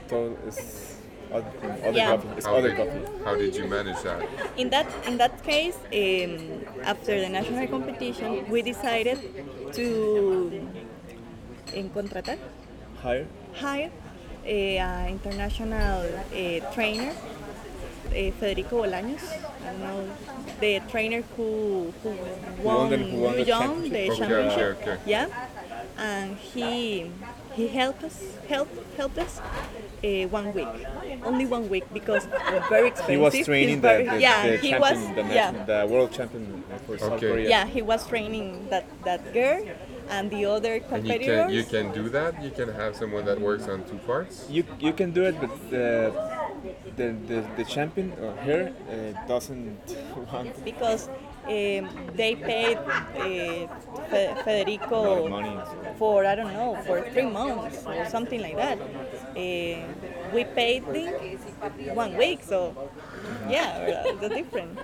[0.05, 0.95] It's, a- it's, to- it's
[1.33, 2.11] other, thing, other Yeah.
[2.17, 2.29] coffee.
[2.37, 3.25] It's How other did, coffee.
[3.25, 4.21] how did you manage that?
[4.57, 9.19] In that in that case, um, after the national competition, we decided
[9.73, 10.69] to
[11.77, 12.39] um, contratar,
[13.03, 13.27] Higher.
[13.55, 13.91] hire
[14.45, 19.25] a, uh, international uh, trainer, uh, Federico Bolaños.
[19.65, 20.11] I don't know
[20.61, 22.11] the trainer who who
[22.63, 24.79] won, the- who won the Lyon, the championship?
[24.79, 24.99] Okay, okay, okay.
[25.07, 25.27] Yeah,
[25.99, 27.11] and he
[27.55, 28.17] he helped us
[28.49, 30.69] helped helped us uh, one week,
[31.25, 32.27] only one week because
[32.69, 33.15] very expensive.
[33.15, 35.51] He was training very- the, the, yeah, the he champion, was the, yeah.
[35.65, 37.29] the world champion for South Okay.
[37.31, 37.49] Korea.
[37.49, 39.65] Yeah, he was training that, that girl
[40.11, 42.43] and the other And you can you can do that.
[42.43, 44.47] You can have someone that works on two parts.
[44.51, 46.13] You you can do it, but the
[46.97, 49.97] the the, the champion or her uh, doesn't
[50.33, 51.09] want because
[51.47, 52.79] um, they paid
[54.11, 55.33] Fe- Federico
[55.97, 58.79] for I don't know for three months or something like that.
[59.37, 59.95] Uh,
[60.33, 61.15] we paid them
[61.87, 62.77] one week, so
[63.49, 64.79] yeah, it's different.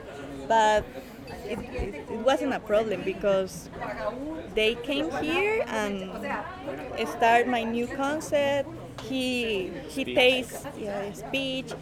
[0.48, 0.84] But
[1.44, 3.70] it, it, it wasn't a problem because
[4.54, 6.36] they came here and
[7.06, 8.68] start my new concept.
[9.00, 11.72] He he takes yeah, speech,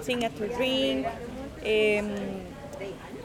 [0.00, 1.06] signature drink.
[1.64, 2.53] Um,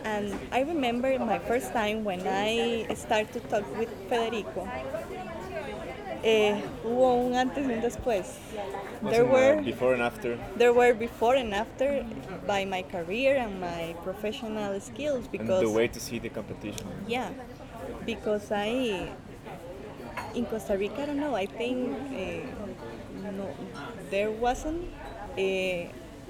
[0.04, 4.68] and I remember my first time when I started to talk with Federico.
[6.22, 8.26] Eh, hubo un antes y un después.
[9.10, 10.38] There were before and after.
[10.58, 12.06] there were before and after
[12.46, 16.86] by my career and my professional skills because and the way to see the competition.
[17.08, 17.30] yeah
[18.06, 19.08] because I
[20.36, 23.56] in Costa Rica I don't know I think uh, no
[24.12, 24.90] there wasn't
[25.38, 25.90] a,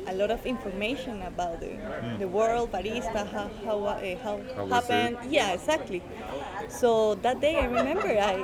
[0.09, 1.71] a lot of information about the,
[2.19, 6.01] the world barista how how, uh, how, How happened yeah exactly
[6.67, 8.35] so that day I remember I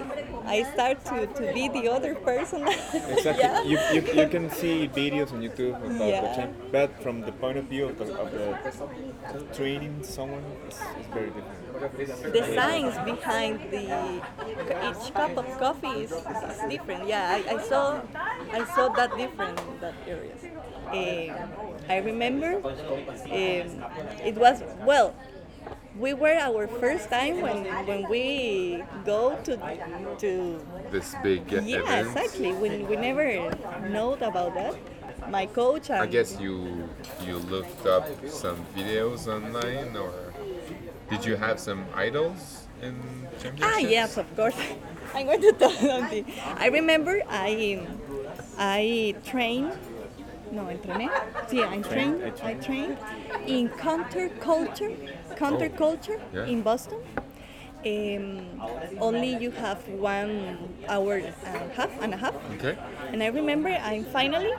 [0.45, 2.67] I start to, to be the other person
[3.15, 3.43] Exactly.
[3.43, 3.63] yeah.
[3.63, 6.21] You, you, you can see videos on YouTube about Yeah.
[6.21, 10.79] the champ, but from the point of view of the, of the training someone, it's,
[10.99, 12.33] it's very different.
[12.33, 13.83] the science behind the
[14.89, 17.07] each cup of coffee is, is, is different.
[17.07, 18.01] Yeah, I, I saw
[18.59, 20.39] I saw that different in that areas.
[20.91, 21.47] Uh,
[21.89, 23.85] I remember um,
[24.23, 25.13] it was well.
[25.97, 29.55] We were our first time when when we go to
[30.19, 30.31] to
[30.91, 32.07] This big yeah event.
[32.07, 32.53] exactly.
[32.53, 33.49] We, we never
[33.89, 34.75] know about that.
[35.29, 36.89] My coach and I guess you
[37.25, 40.11] you looked up some videos online, or
[41.09, 42.95] did you have some idols in
[43.39, 43.63] championships?
[43.63, 44.55] Ah, yes, of course.
[45.13, 46.25] I'm going to tell something.
[46.57, 47.85] I remember I
[48.57, 49.71] I trained.
[50.51, 51.09] No, entrené.
[51.47, 52.23] Sí, I trained.
[52.43, 52.97] I trained
[53.47, 54.95] in counterculture,
[55.35, 56.45] counterculture Yeah.
[56.45, 56.99] in Boston.
[57.85, 58.41] Um,
[58.99, 60.57] only you have one
[60.89, 62.33] hour and a half and a half.
[62.55, 62.75] Okay.
[63.13, 64.53] And I remember I'm finally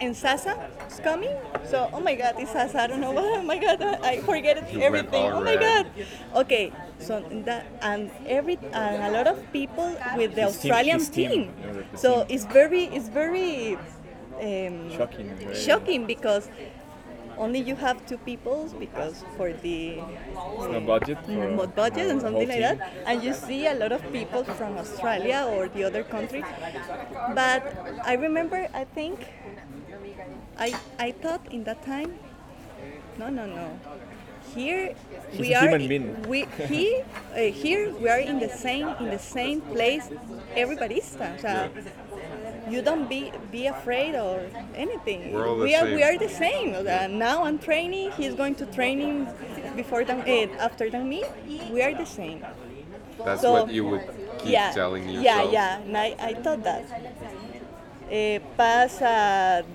[0.00, 0.56] and Sasa
[0.90, 1.30] is coming.
[1.64, 2.82] So oh my god, it's Sasa.
[2.82, 3.24] I don't know what.
[3.24, 5.32] Oh my god, I forget You everything.
[5.32, 5.60] Oh my red.
[5.60, 6.06] god.
[6.44, 11.30] Okay, so that and every and a lot of people with the His Australian team,
[11.30, 11.52] team.
[11.92, 12.26] the So team.
[12.36, 13.78] it's very it's very
[14.40, 15.28] um, Shocking.
[15.36, 16.48] Very, shocking because
[17.38, 19.96] only you have two people because for the
[20.70, 22.78] no budget for Mm, budget and something like that.
[23.06, 26.44] And you see a lot of people from australia or the other countries
[27.34, 27.62] but
[28.04, 29.28] i remember i think
[30.58, 32.18] i i thought in that time
[33.18, 33.78] no no no.
[34.54, 34.94] Here
[35.30, 35.78] He's we are
[36.26, 37.02] we he,
[37.36, 40.08] uh, here we are in the same in the same place
[40.56, 41.68] everybody stands uh,
[42.70, 44.36] you don't be be afraid or
[44.74, 46.08] anything We're all the we are we same.
[46.08, 49.26] are the same uh, now i'm training he's going to training
[49.76, 51.24] before than uh, after than me
[51.72, 52.40] we are the same
[53.26, 54.04] That's So- what you would
[54.40, 55.52] keep yeah, telling Yeah, yourself.
[55.52, 56.84] yeah, and I, I thought that.
[58.10, 59.14] Uh, pasa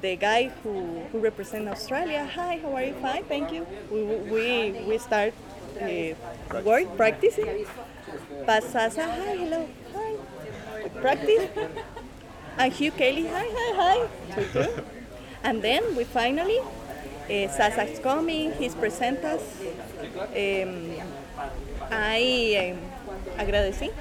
[0.02, 0.74] the guy who,
[1.12, 2.26] who represents Australia.
[2.36, 2.96] Hi, how are you?
[3.00, 3.64] Fine, thank you.
[3.94, 4.02] We,
[4.34, 4.46] we,
[4.90, 5.32] we start
[5.80, 6.18] uh,
[6.66, 7.66] work, practicing.
[8.50, 10.12] Pasa, Sasa, hi, hello, hi.
[11.06, 11.46] Practice.
[12.58, 14.70] And Hugh Kelly, hi, hi, hi.
[15.44, 19.44] And then we finally, uh, Sasa is coming, he's present us.
[20.18, 20.92] Um,
[21.92, 22.80] I um,
[23.38, 23.92] agradecí.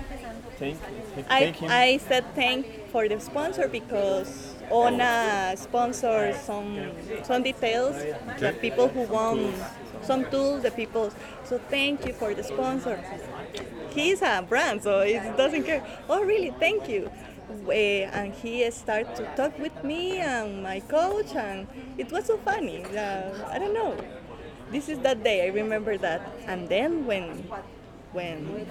[0.57, 1.71] Thank, thank, I, thank him.
[1.71, 6.93] I said thank for the sponsor because Ona sponsors some
[7.25, 7.97] some details,
[8.39, 9.53] the people who won
[10.03, 11.13] some tools, the people.
[11.45, 13.03] So thank you for the sponsor.
[13.91, 15.83] He's a brand, so he doesn't care.
[16.09, 16.53] Oh, really?
[16.59, 17.11] Thank you.
[17.49, 21.67] And he started to talk with me and my coach, and
[21.99, 22.85] it was so funny.
[22.85, 23.97] Uh, I don't know.
[24.71, 25.45] This is that day.
[25.45, 26.21] I remember that.
[26.47, 27.45] And then when
[28.13, 28.67] when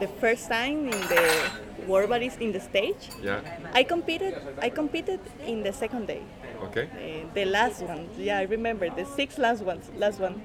[0.00, 1.50] the first time in the
[1.86, 3.40] World Barista in the stage, Yeah.
[3.74, 4.34] I competed.
[4.62, 6.22] I competed in the second day.
[6.62, 6.88] Okay.
[6.94, 9.90] Uh, the last one, yeah, I remember the six last ones.
[9.98, 10.40] Last one,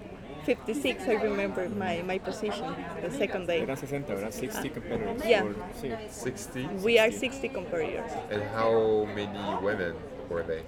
[0.46, 1.04] 56.
[1.08, 3.62] I remember my, my position the second day.
[3.62, 4.34] Eran 60, ¿verdad?
[4.34, 5.26] 60 competitors.
[5.26, 5.44] Yeah.
[5.44, 5.92] Or- sí.
[6.10, 6.68] 60.
[6.84, 8.12] We are 60 competitors.
[8.32, 9.96] And how many women
[10.30, 10.62] were they?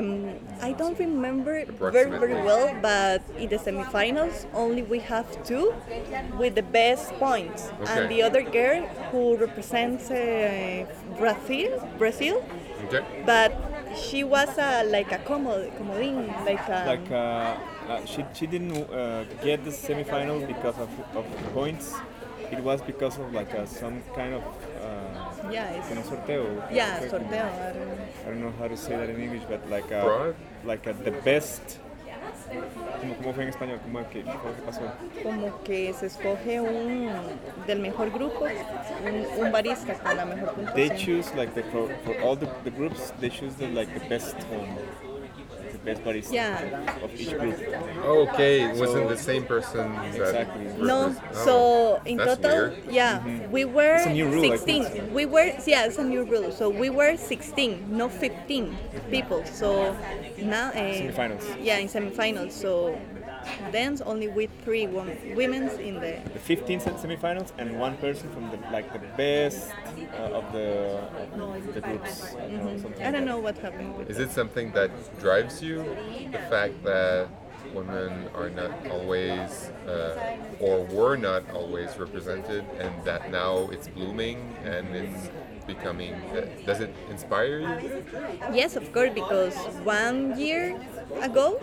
[0.00, 5.74] Um, I don't remember very very well, but in the semifinals only we have two
[6.38, 7.92] with the best points, Okay.
[8.02, 10.86] and the other girl who represents uh,
[11.18, 12.44] Brazil, Brazil,
[12.86, 13.02] Okay.
[13.26, 13.52] but
[13.96, 17.56] she was a, like a comod, comodín, like a, Like uh,
[17.88, 21.24] uh, she, she didn't uh, get the semifinal because of, of
[21.54, 21.94] points.
[22.50, 26.70] It was because of like uh, some kind of uh, yeah, it's, como sorteo.
[26.70, 27.10] yeah, Sorteo.
[27.10, 27.44] sorteo.
[27.44, 27.98] I don't know.
[28.22, 30.36] I don't know how to say that in English, but like uh, Broad?
[30.64, 31.78] like uh, the best.
[33.00, 33.80] ¿Cómo, ¿Cómo fue en español?
[33.82, 34.80] ¿Cómo que, cómo que pasó?
[35.22, 37.10] Como que se escoge un
[37.66, 42.16] del mejor grupo, un, un barista con la mejor They choose like the for, for
[42.22, 45.05] all the, the groups they choose the like the best one, the
[45.86, 47.04] best barista Yeah.
[47.04, 47.56] of each group.
[48.04, 50.64] Okay, it wasn't So- the same person that Exactly.
[50.90, 52.90] No, oh, so in that's total, weird.
[53.00, 53.12] yeah,
[53.56, 55.14] we were It's a new rule, 16.
[55.14, 56.50] We were, yeah, it's a new rule.
[56.52, 58.76] So we were 16, not 15
[59.10, 59.40] people.
[59.60, 59.94] So
[60.38, 61.44] now, uh, Semifinals.
[61.62, 62.52] yeah, in semifinals.
[62.52, 62.98] So
[63.72, 66.18] then only with three wom- women's in the.
[66.32, 69.70] The 15 se- semifinals and one person from the like the best
[70.14, 71.00] uh, of the
[71.66, 72.34] of the groups.
[72.34, 73.02] I don't know, Mm-hmm.
[73.02, 74.90] I don't know what happened with Is it something that
[75.20, 75.84] drives you?
[76.32, 77.28] The fact that
[77.74, 84.38] women are not always, uh, or were not always represented, and that now it's blooming
[84.64, 85.30] and it's
[85.66, 86.14] becoming.
[86.14, 88.02] Uh, does it inspire you?
[88.52, 89.54] Yes, of course, because
[89.84, 90.78] one year
[91.22, 91.58] ago,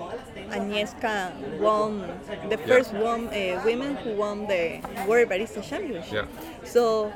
[0.51, 2.01] Agnieszka won
[2.49, 6.27] the first one, uh, women who won the World Barista Championship.
[6.27, 6.65] Yeah.
[6.65, 7.11] So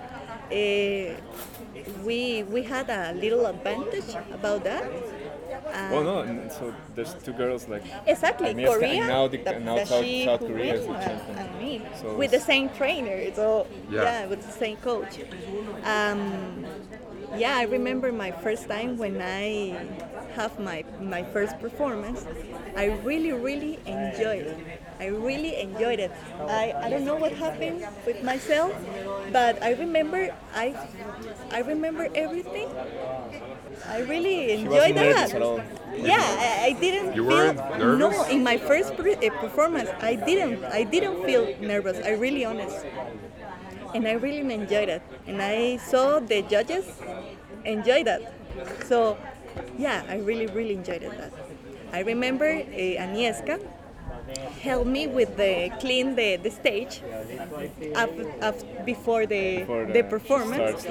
[0.51, 1.15] uh,
[2.05, 4.83] we we had a little advantage about that.
[4.83, 9.37] Uh, Well, no, and so there's two girls like Exactly, Agnieszka Korea, and now, the,
[9.37, 11.37] the, now the South, South who Korea is the uh, champion.
[11.37, 13.17] and me, So with the same trainer.
[13.35, 14.03] So Yeah.
[14.03, 15.13] yeah, with the same coach.
[15.83, 16.65] Um,
[17.37, 19.75] yeah, I remember my first time when I
[20.35, 22.25] have my my first performance.
[22.75, 24.59] I really, really enjoyed it.
[24.99, 26.11] I really enjoyed it.
[26.47, 28.73] I, I don't know what happened with myself,
[29.31, 30.75] but I remember I
[31.51, 32.69] I remember everything.
[33.87, 35.31] I really enjoyed that.
[35.95, 37.99] Yeah, I, I didn't You feel nervous?
[37.99, 39.89] no in my first uh, performance.
[40.01, 41.97] I didn't I didn't feel nervous.
[42.05, 42.85] I really honest,
[43.93, 45.01] and I really enjoyed it.
[45.27, 46.85] And I saw the judges
[47.65, 48.21] enjoy that.
[48.85, 49.17] So
[49.77, 51.11] yeah, I really really enjoyed it.
[51.17, 51.31] That
[51.93, 53.59] I remember uh, Agnieszka
[54.61, 57.01] helped me with the clean the, the stage
[57.95, 58.09] up,
[58.41, 60.85] up before the Before the the- performance.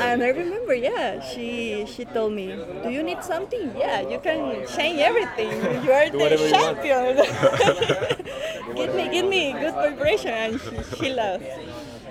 [0.00, 2.46] And I remember, yeah, she she told me,
[2.82, 3.72] "Do you need something?
[3.76, 5.50] Yeah, you can change everything.
[5.84, 7.16] You are the whatever you want." champion.
[8.76, 11.44] give me, give me good vibration." And she, she laughed.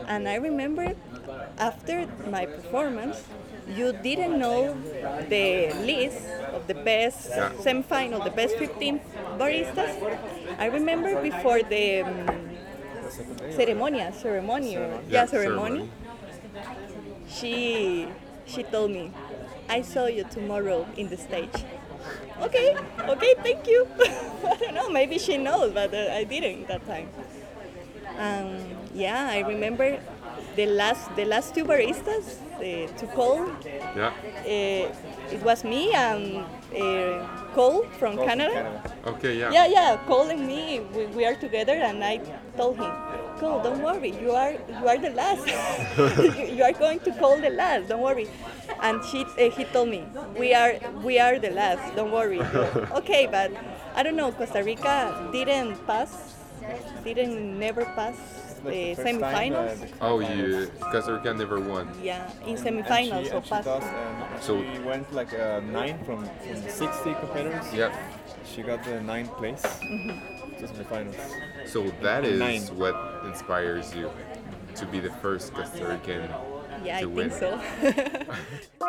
[0.09, 0.93] And I remember,
[1.57, 3.23] after my performance,
[3.67, 4.77] you didn't know
[5.29, 6.19] the list
[6.53, 7.51] of the best Yeah.
[7.65, 8.99] semifinal, the best 15
[9.37, 9.93] baristas.
[10.59, 12.27] I remember before the um,
[13.51, 15.89] ceremonia, ceremony, yeah, Yeah, ceremony
[17.27, 18.11] she
[18.45, 19.11] she told me
[19.69, 21.57] i saw you tomorrow in the stage
[22.41, 22.75] okay
[23.07, 27.07] okay thank you i don't know maybe she knows but uh, i didn't that time
[28.19, 28.57] um,
[28.93, 29.99] yeah i remember
[30.55, 32.25] the last the last two baristas
[32.59, 33.47] uh, to call
[33.95, 34.11] Yeah.
[34.45, 36.43] uh, it was me and
[36.75, 38.53] uh, Cole from Cole Canada.
[38.53, 38.93] Canada.
[39.07, 39.51] Okay, yeah.
[39.51, 42.17] Yeah, yeah, Cole and me, we, we are together, and I
[42.57, 42.91] told him,
[43.39, 45.45] Cole, don't worry, you are you are the last.
[45.47, 47.89] you, you are going to call the last.
[47.89, 48.27] Don't worry.
[48.81, 50.05] And she, uh, he told me,
[50.37, 51.95] we are we are the last.
[51.95, 52.39] Don't worry.
[53.01, 53.51] okay, but
[53.95, 54.31] I don't know.
[54.31, 56.35] Costa Rica didn't pass,
[57.03, 58.15] didn't never pass
[58.63, 59.79] the uh, semifinals.
[59.79, 61.87] the- Oh, you Costa Rica never won.
[62.03, 63.65] yeah, in and semifinals, she, so she, passed.
[63.65, 67.73] does, and So- she went like uh, nine from, from the 60 competitors.
[67.73, 67.91] Yeah.
[68.45, 70.57] She got the ninth place Mm-hmm.
[70.59, 71.15] to the finals.
[71.65, 72.61] So that is Nine.
[72.77, 72.95] what
[73.25, 74.09] inspires you
[74.75, 76.27] to be the first Costa Rican
[76.83, 77.31] Yeah, I to think win.
[77.31, 77.59] so.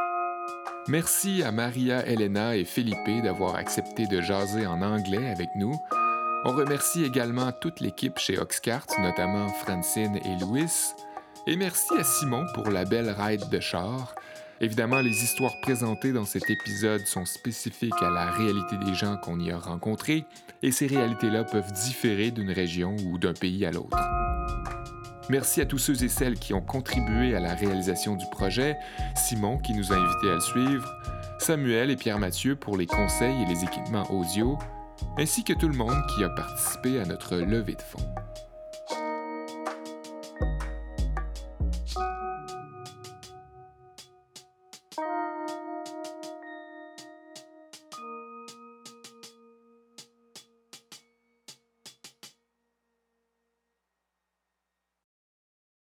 [0.88, 5.74] Merci à Maria Elena et Felipe d'avoir accepté de jaser en anglais avec nous.
[6.42, 10.70] On remercie également toute l'équipe chez Oxcart, notamment Francine et Louis.
[11.46, 14.14] Et merci à Simon pour la belle ride de char.
[14.62, 19.38] Évidemment, les histoires présentées dans cet épisode sont spécifiques à la réalité des gens qu'on
[19.38, 20.24] y a rencontrés,
[20.62, 23.98] et ces réalités-là peuvent différer d'une région ou d'un pays à l'autre.
[25.28, 28.76] Merci à tous ceux et celles qui ont contribué à la réalisation du projet,
[29.14, 30.90] Simon qui nous a invités à le suivre,
[31.38, 34.58] Samuel et Pierre-Mathieu pour les conseils et les équipements audio,
[35.18, 38.14] ainsi que tout le monde qui a participé à notre levée de fonds.